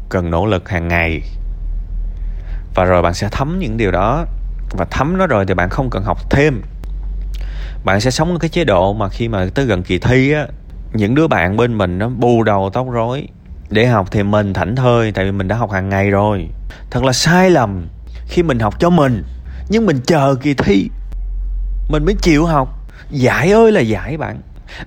cần 0.09 0.31
nỗ 0.31 0.47
lực 0.47 0.69
hàng 0.69 0.89
ngày. 0.89 1.21
Và 2.75 2.85
rồi 2.85 3.03
bạn 3.03 3.15
sẽ 3.15 3.29
thấm 3.31 3.59
những 3.59 3.77
điều 3.77 3.91
đó, 3.91 4.25
và 4.71 4.85
thấm 4.91 5.19
nó 5.19 5.27
rồi 5.27 5.47
thì 5.47 5.55
bạn 5.55 5.69
không 5.71 5.91
cần 5.91 6.03
học 6.05 6.31
thêm. 6.31 6.63
Bạn 7.85 8.01
sẽ 8.01 8.11
sống 8.11 8.33
ở 8.33 8.39
cái 8.39 8.49
chế 8.49 8.65
độ 8.65 8.93
mà 8.93 9.09
khi 9.09 9.29
mà 9.29 9.47
tới 9.55 9.65
gần 9.65 9.83
kỳ 9.83 9.99
thi 9.99 10.33
á, 10.33 10.47
những 10.93 11.15
đứa 11.15 11.29
bạn 11.29 11.57
bên 11.57 11.79
mình 11.79 11.99
nó 11.99 12.09
bù 12.09 12.43
đầu 12.43 12.71
tóc 12.73 12.87
rối 12.91 13.29
để 13.73 13.87
học 13.87 14.09
thì 14.11 14.23
mình 14.23 14.53
thảnh 14.53 14.77
thơi, 14.77 15.13
tại 15.13 15.25
vì 15.25 15.33
mình 15.33 15.49
đã 15.49 15.57
học 15.57 15.71
hàng 15.71 15.89
ngày 15.89 16.11
rồi. 16.11 16.49
Thật 16.91 17.05
là 17.05 17.13
sai 17.13 17.51
lầm 17.51 17.87
khi 18.29 18.43
mình 18.43 18.59
học 18.59 18.75
cho 18.81 18.91
mình, 18.91 19.23
nhưng 19.69 19.87
mình 19.87 20.01
chờ 20.07 20.35
kỳ 20.43 20.55
thi. 20.55 20.89
Mình 21.89 22.05
mới 22.05 22.15
chịu 22.23 22.47
học. 22.47 22.79
Giải 23.11 23.53
ơi 23.53 23.73
là 23.73 23.81
giải 23.81 24.17
bạn. 24.17 24.41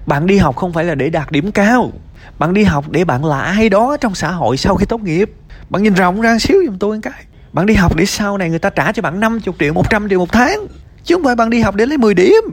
Bạn 0.05 0.27
đi 0.27 0.37
học 0.37 0.55
không 0.55 0.73
phải 0.73 0.83
là 0.83 0.95
để 0.95 1.09
đạt 1.09 1.31
điểm 1.31 1.51
cao. 1.51 1.91
Bạn 2.39 2.53
đi 2.53 2.63
học 2.63 2.85
để 2.89 3.05
bạn 3.05 3.25
là 3.25 3.41
ai 3.41 3.69
đó 3.69 3.97
trong 4.01 4.15
xã 4.15 4.31
hội 4.31 4.57
sau 4.57 4.75
khi 4.75 4.85
tốt 4.85 5.01
nghiệp. 5.01 5.31
Bạn 5.69 5.83
nhìn 5.83 5.93
rộng 5.93 6.21
ra 6.21 6.39
xíu 6.39 6.57
giùm 6.65 6.77
tôi 6.77 6.99
cái. 7.01 7.25
Bạn 7.53 7.65
đi 7.65 7.73
học 7.73 7.95
để 7.95 8.05
sau 8.05 8.37
này 8.37 8.49
người 8.49 8.59
ta 8.59 8.69
trả 8.69 8.91
cho 8.91 9.01
bạn 9.01 9.19
50 9.19 9.53
triệu 9.59 9.73
100 9.73 10.09
triệu 10.09 10.19
một 10.19 10.31
tháng, 10.31 10.67
chứ 11.03 11.15
không 11.15 11.23
phải 11.23 11.35
bạn 11.35 11.49
đi 11.49 11.61
học 11.61 11.75
để 11.75 11.85
lấy 11.85 11.97
10 11.97 12.13
điểm. 12.13 12.43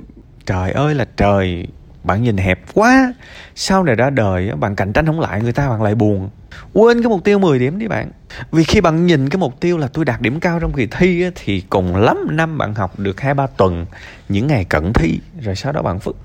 Trời 0.47 0.73
ơi 0.73 0.95
là 0.95 1.05
trời 1.17 1.67
bạn 2.05 2.23
nhìn 2.23 2.37
hẹp 2.37 2.61
quá. 2.75 3.15
Sau 3.55 3.85
này 3.85 3.95
ra 3.95 4.11
đời, 4.11 4.51
bạn 4.61 4.77
cạnh 4.77 4.93
tranh 4.93 5.07
không 5.07 5.21
lại, 5.21 5.43
người 5.43 5.53
ta 5.53 5.69
bạn 5.69 5.83
lại 5.83 5.95
buồn. 5.95 6.31
Quên 6.73 7.03
cái 7.03 7.09
mục 7.09 7.25
tiêu 7.25 7.39
10 7.39 7.59
điểm 7.59 7.79
đi 7.79 7.89
bạn. 7.89 8.11
Vì 8.53 8.65
khi 8.65 8.81
bạn 8.81 9.07
nhìn 9.07 9.29
cái 9.29 9.39
mục 9.39 9.61
tiêu 9.61 9.79
là 9.79 9.89
tôi 9.89 10.05
đạt 10.05 10.21
điểm 10.21 10.41
cao 10.41 10.61
trong 10.61 10.73
kỳ 10.73 10.87
thi 10.87 11.25
thì 11.35 11.61
cùng 11.61 11.97
lắm 11.97 12.17
năm 12.31 12.59
bạn 12.59 12.75
học 12.75 12.99
được 12.99 13.21
hai 13.21 13.35
ba 13.35 13.47
tuần, 13.47 13.87
những 14.29 14.47
ngày 14.47 14.65
cận 14.65 14.93
thi, 14.93 15.21
rồi 15.41 15.57
sau 15.57 15.73
đó 15.73 15.83
bạn 15.83 15.99
phức. 15.99 16.17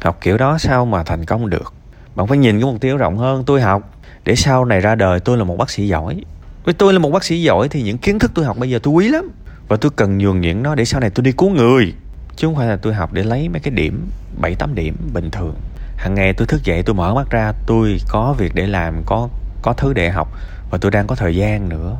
Học 0.00 0.18
kiểu 0.20 0.38
đó 0.38 0.58
sao 0.58 0.86
mà 0.86 1.02
thành 1.02 1.24
công 1.24 1.50
được? 1.50 1.74
Bạn 2.14 2.26
phải 2.26 2.38
nhìn 2.38 2.60
cái 2.60 2.72
mục 2.72 2.80
tiêu 2.80 2.96
rộng 2.96 3.18
hơn 3.18 3.44
tôi 3.46 3.60
học. 3.60 3.94
Để 4.24 4.36
sau 4.36 4.64
này 4.64 4.80
ra 4.80 4.94
đời, 4.94 5.20
tôi 5.20 5.36
là 5.36 5.44
một 5.44 5.56
bác 5.56 5.70
sĩ 5.70 5.88
giỏi. 5.88 6.20
Với 6.64 6.74
tôi 6.74 6.92
là 6.92 6.98
một 6.98 7.10
bác 7.10 7.24
sĩ 7.24 7.42
giỏi 7.42 7.68
thì 7.68 7.82
những 7.82 7.98
kiến 7.98 8.18
thức 8.18 8.30
tôi 8.34 8.44
học 8.44 8.56
bây 8.58 8.70
giờ 8.70 8.78
tôi 8.82 8.94
quý 8.94 9.08
lắm. 9.08 9.30
Và 9.68 9.76
tôi 9.76 9.90
cần 9.96 10.18
nhường 10.18 10.40
nhịn 10.40 10.62
nó 10.62 10.74
để 10.74 10.84
sau 10.84 11.00
này 11.00 11.10
tôi 11.10 11.24
đi 11.24 11.32
cứu 11.32 11.50
người 11.50 11.94
chứ 12.38 12.46
không 12.46 12.56
phải 12.56 12.66
là 12.66 12.76
tôi 12.76 12.94
học 12.94 13.12
để 13.12 13.22
lấy 13.22 13.48
mấy 13.48 13.60
cái 13.60 13.70
điểm, 13.70 14.10
bảy, 14.40 14.54
tám 14.54 14.74
điểm 14.74 14.96
bình 15.12 15.30
thường. 15.30 15.54
Hàng 15.96 16.14
ngày 16.14 16.32
tôi 16.32 16.46
thức 16.46 16.64
dậy, 16.64 16.82
tôi 16.82 16.94
mở 16.94 17.14
mắt 17.14 17.30
ra, 17.30 17.52
tôi 17.66 18.00
có 18.08 18.34
việc 18.38 18.54
để 18.54 18.66
làm, 18.66 19.02
có 19.06 19.28
có 19.62 19.72
thứ 19.72 19.92
để 19.92 20.10
học 20.10 20.28
và 20.70 20.78
tôi 20.78 20.90
đang 20.90 21.06
có 21.06 21.14
thời 21.14 21.36
gian 21.36 21.68
nữa. 21.68 21.96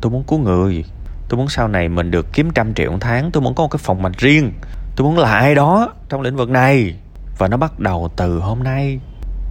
Tôi 0.00 0.12
muốn 0.12 0.24
cứu 0.28 0.38
người. 0.38 0.84
Tôi 1.28 1.38
muốn 1.38 1.48
sau 1.48 1.68
này 1.68 1.88
mình 1.88 2.10
được 2.10 2.26
kiếm 2.32 2.50
trăm 2.54 2.74
triệu 2.74 2.90
một 2.90 2.98
tháng, 3.00 3.30
tôi 3.30 3.42
muốn 3.42 3.54
có 3.54 3.62
một 3.62 3.68
cái 3.68 3.78
phòng 3.82 4.02
mạch 4.02 4.18
riêng. 4.18 4.52
Tôi 4.96 5.06
muốn 5.06 5.18
là 5.18 5.32
ai 5.32 5.54
đó 5.54 5.92
trong 6.08 6.20
lĩnh 6.20 6.36
vực 6.36 6.50
này. 6.50 6.94
Và 7.38 7.48
nó 7.48 7.56
bắt 7.56 7.80
đầu 7.80 8.10
từ 8.16 8.38
hôm 8.38 8.62
nay. 8.62 8.98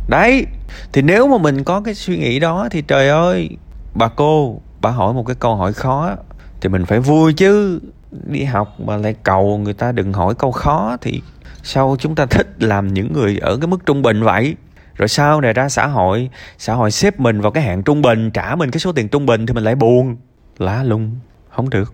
Đấy, 0.09 0.45
thì 0.93 1.01
nếu 1.01 1.27
mà 1.27 1.37
mình 1.37 1.63
có 1.63 1.81
cái 1.81 1.95
suy 1.95 2.17
nghĩ 2.17 2.39
đó 2.39 2.67
thì 2.71 2.81
trời 2.81 3.09
ơi, 3.09 3.49
bà 3.95 4.07
cô, 4.07 4.61
bà 4.81 4.89
hỏi 4.89 5.13
một 5.13 5.23
cái 5.27 5.35
câu 5.39 5.55
hỏi 5.55 5.73
khó, 5.73 6.15
thì 6.61 6.69
mình 6.69 6.85
phải 6.85 6.99
vui 6.99 7.33
chứ 7.33 7.79
đi 8.11 8.43
học 8.43 8.79
mà 8.79 8.97
lại 8.97 9.15
cầu 9.23 9.57
người 9.57 9.73
ta 9.73 9.91
đừng 9.91 10.13
hỏi 10.13 10.33
câu 10.35 10.51
khó 10.51 10.97
thì 11.01 11.21
sao 11.63 11.95
chúng 11.99 12.15
ta 12.15 12.25
thích 12.25 12.47
làm 12.59 12.93
những 12.93 13.13
người 13.13 13.37
ở 13.37 13.57
cái 13.61 13.67
mức 13.67 13.85
trung 13.85 14.01
bình 14.01 14.23
vậy? 14.23 14.55
Rồi 14.95 15.07
sau 15.07 15.41
này 15.41 15.53
ra 15.53 15.69
xã 15.69 15.87
hội 15.87 16.29
xã 16.57 16.73
hội 16.73 16.91
xếp 16.91 17.19
mình 17.19 17.41
vào 17.41 17.51
cái 17.51 17.63
hạng 17.63 17.83
trung 17.83 18.01
bình 18.01 18.31
trả 18.31 18.55
mình 18.55 18.71
cái 18.71 18.79
số 18.79 18.91
tiền 18.91 19.09
trung 19.09 19.25
bình 19.25 19.45
thì 19.45 19.53
mình 19.53 19.63
lại 19.63 19.75
buồn. 19.75 20.17
Lá 20.57 20.83
lung 20.83 21.15
không 21.49 21.69
được. 21.69 21.93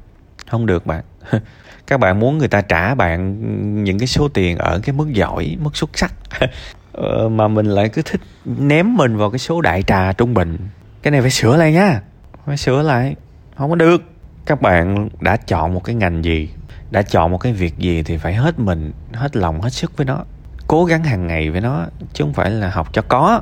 Không 0.49 0.65
được 0.65 0.85
bạn. 0.85 1.03
Các 1.87 1.99
bạn 1.99 2.19
muốn 2.19 2.37
người 2.37 2.47
ta 2.47 2.61
trả 2.61 2.95
bạn 2.95 3.83
những 3.83 3.99
cái 3.99 4.07
số 4.07 4.27
tiền 4.27 4.57
ở 4.57 4.79
cái 4.83 4.95
mức 4.95 5.13
giỏi 5.13 5.57
mức 5.59 5.75
xuất 5.75 5.89
sắc. 5.93 6.13
Ờ, 6.93 7.29
mà 7.29 7.47
mình 7.47 7.65
lại 7.65 7.89
cứ 7.89 8.01
thích 8.01 8.21
ném 8.45 8.97
mình 8.97 9.17
vào 9.17 9.29
cái 9.29 9.39
số 9.39 9.61
đại 9.61 9.83
trà 9.83 10.13
trung 10.13 10.33
bình. 10.33 10.57
Cái 11.01 11.11
này 11.11 11.21
phải 11.21 11.29
sửa 11.29 11.57
lại 11.57 11.71
nha. 11.71 12.01
Phải 12.45 12.57
sửa 12.57 12.81
lại. 12.81 13.15
Không 13.57 13.69
có 13.69 13.75
được 13.75 14.12
các 14.45 14.61
bạn 14.61 15.09
đã 15.19 15.37
chọn 15.37 15.73
một 15.73 15.83
cái 15.83 15.95
ngành 15.95 16.23
gì? 16.23 16.49
Đã 16.91 17.01
chọn 17.01 17.31
một 17.31 17.37
cái 17.37 17.53
việc 17.53 17.77
gì 17.77 18.03
thì 18.03 18.17
phải 18.17 18.33
hết 18.33 18.59
mình, 18.59 18.91
hết 19.13 19.35
lòng, 19.35 19.61
hết 19.61 19.69
sức 19.69 19.97
với 19.97 20.05
nó. 20.05 20.23
Cố 20.67 20.85
gắng 20.85 21.03
hàng 21.03 21.27
ngày 21.27 21.49
với 21.49 21.61
nó, 21.61 21.85
chứ 22.13 22.23
không 22.23 22.33
phải 22.33 22.51
là 22.51 22.69
học 22.69 22.93
cho 22.93 23.01
có. 23.01 23.41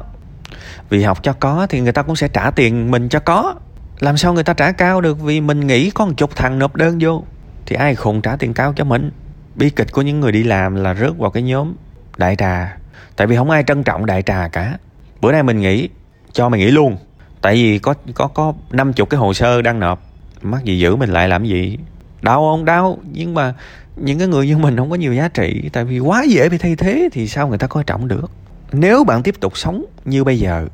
Vì 0.90 1.04
học 1.04 1.24
cho 1.24 1.34
có 1.34 1.68
thì 1.70 1.82
người 1.82 1.92
ta 1.92 2.02
cũng 2.02 2.16
sẽ 2.16 2.28
trả 2.28 2.52
tiền 2.52 2.92
mình 2.92 3.10
cho 3.10 3.20
có. 3.20 3.56
Làm 4.00 4.18
sao 4.18 4.34
người 4.34 4.44
ta 4.44 4.54
trả 4.54 4.72
cao 4.72 5.02
được? 5.02 5.22
Vì 5.22 5.42
mình 5.42 5.68
nghĩ 5.68 5.90
có 5.90 6.06
một 6.06 6.14
chục 6.18 6.36
thằng 6.36 6.60
nộp 6.60 6.76
đơn 6.76 6.98
vô, 7.02 7.24
thì 7.66 7.76
ai 7.76 7.96
khùng 7.96 8.22
trả 8.22 8.36
tiền 8.36 8.54
cao 8.54 8.74
cho 8.76 8.84
mình? 8.84 9.12
Bi 9.56 9.70
kịch 9.70 9.92
của 9.92 10.02
những 10.02 10.20
người 10.20 10.32
đi 10.32 10.44
làm 10.44 10.76
là 10.76 10.94
rớt 10.94 11.18
vào 11.18 11.32
cái 11.32 11.44
nhóm 11.44 11.74
đại 12.18 12.36
trà. 12.36 12.78
Tại 13.16 13.28
vì 13.28 13.36
không 13.36 13.50
ai 13.50 13.64
trân 13.64 13.84
trọng 13.84 14.06
đại 14.06 14.22
trà 14.22 14.48
cả. 14.48 14.78
Bữa 15.22 15.32
nay 15.32 15.44
mình 15.44 15.60
nghĩ 15.60 15.90
cho 16.32 16.50
mày 16.50 16.60
nghĩ 16.60 16.72
luôn. 16.72 16.98
Tại 17.42 17.54
vì 17.54 17.80
có 17.80 17.94
có 18.14 18.28
có 18.28 18.54
năm 18.72 18.94
chục 18.94 19.10
cái 19.10 19.18
hồ 19.18 19.34
sơ 19.34 19.62
đang 19.62 19.80
nộp 19.80 20.11
mắc 20.44 20.64
gì 20.64 20.80
giữ 20.80 20.96
mình 20.96 21.10
lại 21.10 21.30
làm 21.30 21.46
gì? 21.46 21.78
Đau 22.22 22.40
không? 22.40 22.66
Đau. 22.66 22.98
Nhưng 23.12 23.34
mà 23.34 23.54
những 23.96 24.20
cái 24.20 24.28
người 24.28 24.48
như 24.48 24.58
mình 24.58 24.78
không 24.78 24.90
có 24.90 24.96
nhiều 24.96 25.14
giá 25.14 25.28
trị. 25.28 25.70
Tại 25.74 25.84
vì 25.84 26.00
quá 26.00 26.24
dễ 26.24 26.50
bị 26.50 26.58
thay 26.58 26.76
thế 26.76 27.10
thì 27.12 27.28
sao 27.28 27.48
người 27.48 27.58
ta 27.58 27.68
coi 27.68 27.84
trọng 27.84 28.08
được? 28.08 28.32
Nếu 28.72 29.04
bạn 29.04 29.24
tiếp 29.24 29.36
tục 29.40 29.58
sống 29.58 29.86
như 30.06 30.24
bây 30.24 30.40
giờ, 30.40 30.68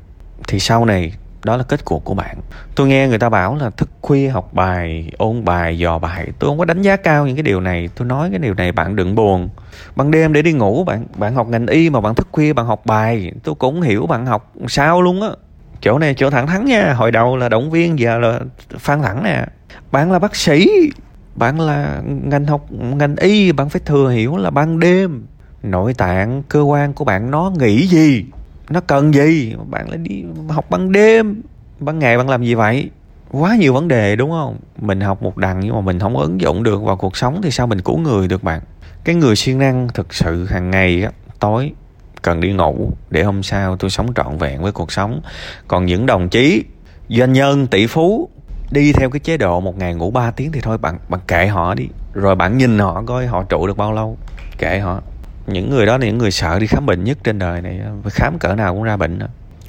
thì 0.48 0.58
sau 0.58 0.84
này 0.84 1.12
đó 1.44 1.56
là 1.56 1.62
kết 1.62 1.84
cuộc 1.84 2.04
của 2.04 2.14
bạn. 2.14 2.36
Tôi 2.74 2.88
nghe 2.88 3.08
người 3.08 3.18
ta 3.18 3.28
bảo 3.28 3.56
là 3.56 3.70
thức 3.70 3.88
khuya, 4.00 4.28
học 4.28 4.54
bài, 4.54 5.10
ôn 5.18 5.44
bài, 5.44 5.78
dò 5.78 5.98
bài. 5.98 6.28
Tôi 6.38 6.50
không 6.50 6.58
có 6.58 6.64
đánh 6.64 6.82
giá 6.82 6.96
cao 6.96 7.26
những 7.26 7.36
cái 7.36 7.42
điều 7.42 7.60
này. 7.60 7.88
Tôi 7.94 8.08
nói 8.08 8.28
cái 8.30 8.38
điều 8.38 8.54
này 8.54 8.72
bạn 8.72 8.96
đừng 8.96 9.14
buồn. 9.14 9.48
Ban 9.96 10.10
đêm 10.10 10.32
để 10.32 10.42
đi 10.42 10.52
ngủ, 10.52 10.84
bạn 10.84 11.04
bạn 11.16 11.34
học 11.34 11.48
ngành 11.48 11.66
y 11.66 11.90
mà 11.90 12.00
bạn 12.00 12.14
thức 12.14 12.28
khuya 12.32 12.52
bạn 12.52 12.66
học 12.66 12.86
bài, 12.86 13.32
tôi 13.42 13.54
cũng 13.54 13.82
hiểu 13.82 14.06
bạn 14.06 14.26
học 14.26 14.52
sao 14.68 15.02
luôn 15.02 15.22
á. 15.22 15.28
Chỗ 15.80 15.98
này 15.98 16.14
chỗ 16.14 16.30
thẳng 16.30 16.46
thắn 16.46 16.64
nha. 16.64 16.92
Hồi 16.92 17.10
đầu 17.10 17.36
là 17.36 17.48
động 17.48 17.70
viên, 17.70 17.98
giờ 17.98 18.18
là 18.18 18.40
phan 18.78 19.02
thẳng 19.02 19.22
nè 19.22 19.46
bạn 19.92 20.12
là 20.12 20.18
bác 20.18 20.36
sĩ, 20.36 20.68
bạn 21.34 21.60
là 21.60 22.02
ngành 22.04 22.44
học, 22.44 22.72
ngành 22.72 23.16
y, 23.16 23.52
bạn 23.52 23.68
phải 23.68 23.80
thừa 23.84 24.08
hiểu 24.08 24.36
là 24.36 24.50
ban 24.50 24.78
đêm. 24.78 25.26
Nội 25.62 25.94
tạng, 25.94 26.42
cơ 26.48 26.60
quan 26.60 26.92
của 26.92 27.04
bạn 27.04 27.30
nó 27.30 27.52
nghĩ 27.58 27.86
gì? 27.86 28.24
Nó 28.70 28.80
cần 28.80 29.14
gì? 29.14 29.54
Bạn 29.70 29.88
lại 29.88 29.98
đi 29.98 30.24
học 30.48 30.70
ban 30.70 30.92
đêm. 30.92 31.42
Ban 31.80 31.98
ngày 31.98 32.18
bạn 32.18 32.28
làm 32.28 32.44
gì 32.44 32.54
vậy? 32.54 32.90
Quá 33.30 33.56
nhiều 33.56 33.74
vấn 33.74 33.88
đề, 33.88 34.16
đúng 34.16 34.30
không? 34.30 34.56
Mình 34.80 35.00
học 35.00 35.22
một 35.22 35.36
đằng 35.36 35.60
nhưng 35.60 35.74
mà 35.74 35.80
mình 35.80 35.98
không 35.98 36.16
ứng 36.16 36.40
dụng 36.40 36.62
được 36.62 36.82
vào 36.82 36.96
cuộc 36.96 37.16
sống 37.16 37.40
thì 37.42 37.50
sao 37.50 37.66
mình 37.66 37.80
cứu 37.80 37.98
người 37.98 38.28
được 38.28 38.42
bạn? 38.42 38.60
Cái 39.04 39.14
người 39.14 39.36
siêng 39.36 39.58
năng 39.58 39.88
thực 39.94 40.14
sự 40.14 40.46
hàng 40.46 40.70
ngày 40.70 41.02
á, 41.02 41.10
tối, 41.40 41.72
cần 42.22 42.40
đi 42.40 42.52
ngủ 42.52 42.90
để 43.10 43.22
hôm 43.22 43.42
sau 43.42 43.76
tôi 43.76 43.90
sống 43.90 44.14
trọn 44.14 44.38
vẹn 44.38 44.62
với 44.62 44.72
cuộc 44.72 44.92
sống. 44.92 45.20
Còn 45.68 45.86
những 45.86 46.06
đồng 46.06 46.28
chí, 46.28 46.64
doanh 47.08 47.32
nhân, 47.32 47.66
tỷ 47.66 47.86
phú 47.86 48.28
đi 48.70 48.92
theo 48.92 49.10
cái 49.10 49.20
chế 49.20 49.36
độ 49.36 49.60
một 49.60 49.78
ngày 49.78 49.94
ngủ 49.94 50.10
3 50.10 50.30
tiếng 50.30 50.52
thì 50.52 50.60
thôi, 50.60 50.78
bạn 50.78 50.98
bạn 51.08 51.20
kệ 51.26 51.46
họ 51.46 51.74
đi. 51.74 51.88
Rồi 52.12 52.34
bạn 52.34 52.58
nhìn 52.58 52.78
họ 52.78 53.02
coi 53.06 53.26
họ 53.26 53.42
trụ 53.42 53.66
được 53.66 53.76
bao 53.76 53.92
lâu, 53.92 54.18
kệ 54.58 54.78
họ. 54.78 55.02
Những 55.46 55.70
người 55.70 55.86
đó 55.86 55.98
là 55.98 56.06
những 56.06 56.18
người 56.18 56.30
sợ 56.30 56.58
đi 56.58 56.66
khám 56.66 56.86
bệnh 56.86 57.04
nhất 57.04 57.18
trên 57.24 57.38
đời 57.38 57.62
này 57.62 57.80
khám 58.10 58.38
cỡ 58.38 58.54
nào 58.54 58.74
cũng 58.74 58.82
ra 58.82 58.96
bệnh 58.96 59.18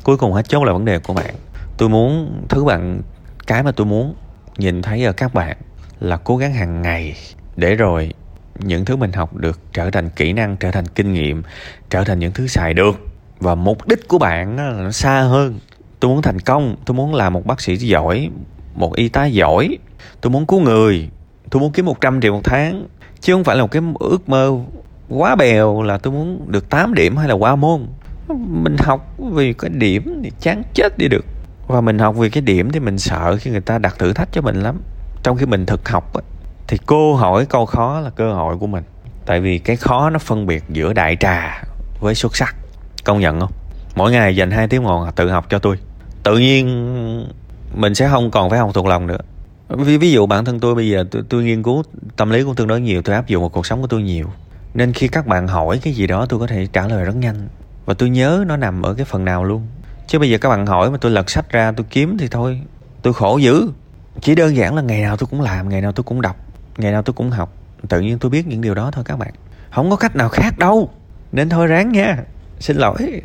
cuối 0.04 0.18
cùng 0.18 0.34
hết 0.34 0.50
chốt 0.50 0.64
là 0.64 0.74
vấn 0.74 0.86
đề 0.86 1.00
của 1.00 1.14
bạn. 1.14 1.36
Tôi 1.78 1.90
muốn, 1.90 2.42
thứ 2.50 2.64
bạn, 2.64 3.02
cái 3.48 3.64
mà 3.64 3.72
tôi 3.72 3.86
muốn 3.86 4.16
nhìn 4.58 4.82
thấy 4.82 5.06
ở 5.06 5.14
các 5.14 5.34
bạn 5.34 5.58
là 6.00 6.18
cố 6.18 6.38
gắng 6.38 6.54
hàng 6.54 6.82
ngày 6.82 7.16
để 7.56 7.76
rồi 7.76 8.14
những 8.60 8.86
thứ 8.86 8.96
mình 8.96 9.12
học 9.12 9.36
được 9.36 9.60
trở 9.74 9.90
thành 9.90 10.10
kỹ 10.10 10.34
năng, 10.34 10.58
trở 10.58 10.72
thành 10.72 10.86
kinh 10.88 11.14
nghiệm, 11.14 11.44
trở 11.90 12.04
thành 12.04 12.20
những 12.20 12.32
thứ 12.32 12.48
xài 12.48 12.74
được. 12.74 13.00
Và 13.40 13.56
mục 13.56 13.88
đích 13.88 14.08
của 14.08 14.18
bạn 14.18 14.58
là 14.58 14.84
nó 14.84 14.92
xa 14.92 15.22
hơn. 15.22 15.60
Tôi 16.00 16.12
muốn 16.12 16.22
thành 16.22 16.40
công, 16.40 16.76
tôi 16.86 16.96
muốn 16.96 17.16
là 17.16 17.30
một 17.30 17.46
bác 17.46 17.62
sĩ 17.62 17.76
giỏi 17.76 18.30
một 18.76 18.96
y 18.96 19.10
tá 19.10 19.26
giỏi. 19.26 19.78
Tôi 20.22 20.32
muốn 20.32 20.46
cứu 20.46 20.60
người. 20.60 21.10
Tôi 21.50 21.62
muốn 21.62 21.72
kiếm 21.72 21.86
100 21.86 22.22
triệu 22.22 22.34
một 22.34 22.42
tháng. 22.44 22.88
Chứ 23.22 23.34
không 23.34 23.44
phải 23.44 23.56
là 23.56 23.62
một 23.62 23.72
cái 23.72 23.82
ước 24.00 24.30
mơ 24.30 24.52
quá 25.10 25.36
bèo 25.36 25.82
là 25.82 25.98
tôi 25.98 26.14
muốn 26.14 26.52
được 26.52 26.70
8 26.70 26.94
điểm 26.94 27.18
hay 27.18 27.28
là 27.28 27.34
qua 27.34 27.56
môn. 27.56 27.88
Mình 28.38 28.76
học 28.80 29.16
vì 29.32 29.54
cái 29.54 29.70
điểm 29.70 30.22
thì 30.24 30.32
chán 30.40 30.64
chết 30.74 30.98
đi 30.98 31.08
được. 31.08 31.26
Và 31.68 31.82
mình 31.82 32.00
học 32.00 32.16
vì 32.16 32.30
cái 32.30 32.42
điểm 32.42 32.72
thì 32.72 32.80
mình 32.80 32.98
sợ 32.98 33.38
khi 33.42 33.52
người 33.52 33.62
ta 33.62 33.78
đặt 33.78 34.00
thử 34.00 34.14
thách 34.14 34.30
cho 34.32 34.42
mình 34.42 34.62
lắm. 34.64 34.82
Trong 35.24 35.38
khi 35.38 35.46
mình 35.46 35.66
thực 35.66 35.90
học 35.90 36.14
thì 36.68 36.78
cô 36.86 37.16
hỏi 37.16 37.46
câu 37.46 37.66
khó 37.66 38.00
là 38.00 38.10
cơ 38.10 38.34
hội 38.34 38.58
của 38.58 38.68
mình. 38.68 38.84
Tại 39.26 39.40
vì 39.40 39.60
cái 39.60 39.76
khó 39.76 40.10
nó 40.10 40.20
phân 40.20 40.48
biệt 40.48 40.64
giữa 40.70 40.94
đại 40.94 41.18
trà 41.20 41.64
với 42.00 42.16
xuất 42.16 42.36
sắc. 42.36 42.56
Công 43.06 43.20
nhận 43.20 43.40
không? 43.40 43.52
Mỗi 43.96 44.12
ngày 44.12 44.36
dành 44.36 44.52
hai 44.52 44.68
tiếng 44.68 44.84
ngồi 44.84 45.12
tự 45.16 45.30
học 45.30 45.46
cho 45.50 45.60
tôi. 45.60 45.78
Tự 46.24 46.38
nhiên 46.38 47.28
mình 47.74 47.96
sẽ 47.96 48.10
không 48.10 48.32
còn 48.32 48.50
phải 48.50 48.60
học 48.60 48.72
thuộc 48.74 48.86
lòng 48.86 49.08
nữa. 49.08 49.18
Ví, 49.70 49.98
ví 49.98 50.12
dụ 50.12 50.26
bản 50.26 50.46
thân 50.46 50.60
tôi 50.60 50.76
bây 50.76 50.90
giờ 50.90 51.06
tôi, 51.12 51.24
tôi 51.30 51.44
nghiên 51.44 51.64
cứu 51.64 51.84
tâm 52.16 52.30
lý 52.30 52.44
cũng 52.44 52.56
tương 52.56 52.68
đối 52.68 52.82
nhiều 52.82 53.02
tôi 53.02 53.16
áp 53.16 53.28
dụng 53.28 53.42
vào 53.42 53.50
cuộc 53.50 53.66
sống 53.66 53.82
của 53.82 53.88
tôi 53.88 54.02
nhiều. 54.02 54.28
Nên 54.74 54.94
khi 54.94 55.08
các 55.08 55.28
bạn 55.28 55.48
hỏi 55.48 55.80
cái 55.84 55.94
gì 55.94 56.08
đó 56.08 56.26
tôi 56.26 56.40
có 56.40 56.48
thể 56.48 56.68
trả 56.74 56.88
lời 56.88 57.06
rất 57.06 57.16
nhanh. 57.16 57.48
Và 57.86 57.94
tôi 57.94 58.10
nhớ 58.10 58.44
nó 58.48 58.58
nằm 58.58 58.82
ở 58.82 58.94
cái 58.94 59.06
phần 59.06 59.26
nào 59.26 59.44
luôn. 59.44 59.68
Chứ 60.08 60.20
bây 60.20 60.30
giờ 60.30 60.38
các 60.38 60.50
bạn 60.50 60.66
hỏi 60.66 60.92
mà 60.92 60.98
tôi 60.98 61.12
lật 61.12 61.30
sách 61.30 61.50
ra 61.50 61.72
tôi 61.72 61.86
kiếm 61.90 62.18
thì 62.18 62.28
thôi. 62.28 62.62
Tôi 63.02 63.14
khổ 63.14 63.38
dữ. 63.38 63.70
Chỉ 64.22 64.36
đơn 64.36 64.56
giản 64.56 64.76
là 64.76 64.82
ngày 64.82 65.02
nào 65.02 65.18
tôi 65.18 65.28
cũng 65.32 65.42
làm 65.42 65.70
ngày 65.70 65.82
nào 65.82 65.92
tôi 65.92 66.04
cũng 66.04 66.22
đọc 66.22 66.36
ngày 66.80 66.92
nào 66.92 67.02
tôi 67.02 67.14
cũng 67.14 67.32
học. 67.32 67.54
Tự 67.90 68.02
nhiên 68.02 68.20
tôi 68.20 68.32
biết 68.32 68.48
những 68.48 68.62
điều 68.62 68.76
đó 68.76 68.92
thôi 68.92 69.04
các 69.08 69.20
bạn. 69.20 69.34
Không 69.72 69.90
có 69.90 69.96
cách 69.96 70.16
nào 70.16 70.30
khác 70.30 70.58
đâu. 70.58 70.90
Nên 71.32 71.50
thôi 71.50 71.68
ráng 71.68 71.92
nha 71.92 72.18
xin 72.60 72.78
lỗi, 72.78 73.22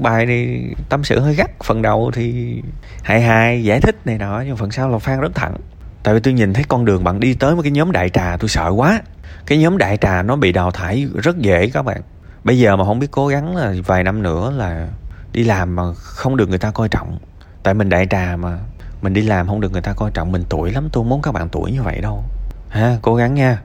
bài 0.00 0.26
này 0.26 0.64
tâm 0.88 1.04
sự 1.04 1.20
hơi 1.20 1.34
gắt. 1.34 1.50
Phần 1.64 1.82
đầu 1.82 2.10
thì 2.14 2.62
hài 3.02 3.22
hài, 3.22 3.64
giải 3.64 3.80
thích 3.80 3.96
này 4.04 4.18
nọ, 4.18 4.42
nhưng 4.46 4.56
phần 4.56 4.70
sau 4.70 4.88
là 4.88 4.98
phan 4.98 5.20
rất 5.20 5.34
thẳng. 5.34 5.54
Tại 6.02 6.14
vì 6.14 6.20
tôi 6.20 6.34
nhìn 6.34 6.52
thấy 6.52 6.64
con 6.68 6.84
đường 6.84 7.04
bạn 7.04 7.20
đi 7.20 7.34
tới 7.34 7.54
một 7.54 7.62
cái 7.62 7.70
nhóm 7.70 7.92
đại 7.92 8.10
trà, 8.10 8.36
tôi 8.36 8.48
sợ 8.48 8.68
quá. 8.76 9.02
Cái 9.46 9.58
nhóm 9.58 9.78
đại 9.78 9.96
trà 9.96 10.22
nó 10.22 10.36
bị 10.36 10.52
đào 10.52 10.70
thải 10.70 11.06
rất 11.14 11.38
dễ 11.38 11.70
các 11.70 11.82
bạn. 11.82 12.00
Bây 12.44 12.58
giờ 12.58 12.76
mà 12.76 12.84
không 12.84 12.98
biết 12.98 13.10
cố 13.10 13.26
gắng 13.26 13.56
là 13.56 13.74
vài 13.86 14.04
năm 14.04 14.22
nữa 14.22 14.52
là 14.56 14.88
đi 15.32 15.44
làm 15.44 15.76
mà 15.76 15.82
không 15.94 16.36
được 16.36 16.48
người 16.48 16.58
ta 16.58 16.70
coi 16.70 16.88
trọng. 16.88 17.18
Tại 17.62 17.74
mình 17.74 17.88
đại 17.88 18.06
trà 18.10 18.36
mà, 18.36 18.58
mình 19.02 19.14
đi 19.14 19.22
làm 19.22 19.46
không 19.46 19.60
được 19.60 19.72
người 19.72 19.82
ta 19.82 19.92
coi 19.92 20.10
trọng. 20.10 20.32
Mình 20.32 20.44
tuổi 20.48 20.72
lắm, 20.72 20.88
tôi 20.92 21.04
muốn 21.04 21.22
các 21.22 21.32
bạn 21.32 21.48
tuổi 21.48 21.72
như 21.72 21.82
vậy 21.82 22.00
đâu. 22.00 22.24
Ha, 22.68 22.96
cố 23.02 23.14
gắng 23.14 23.34
nha. 23.34 23.58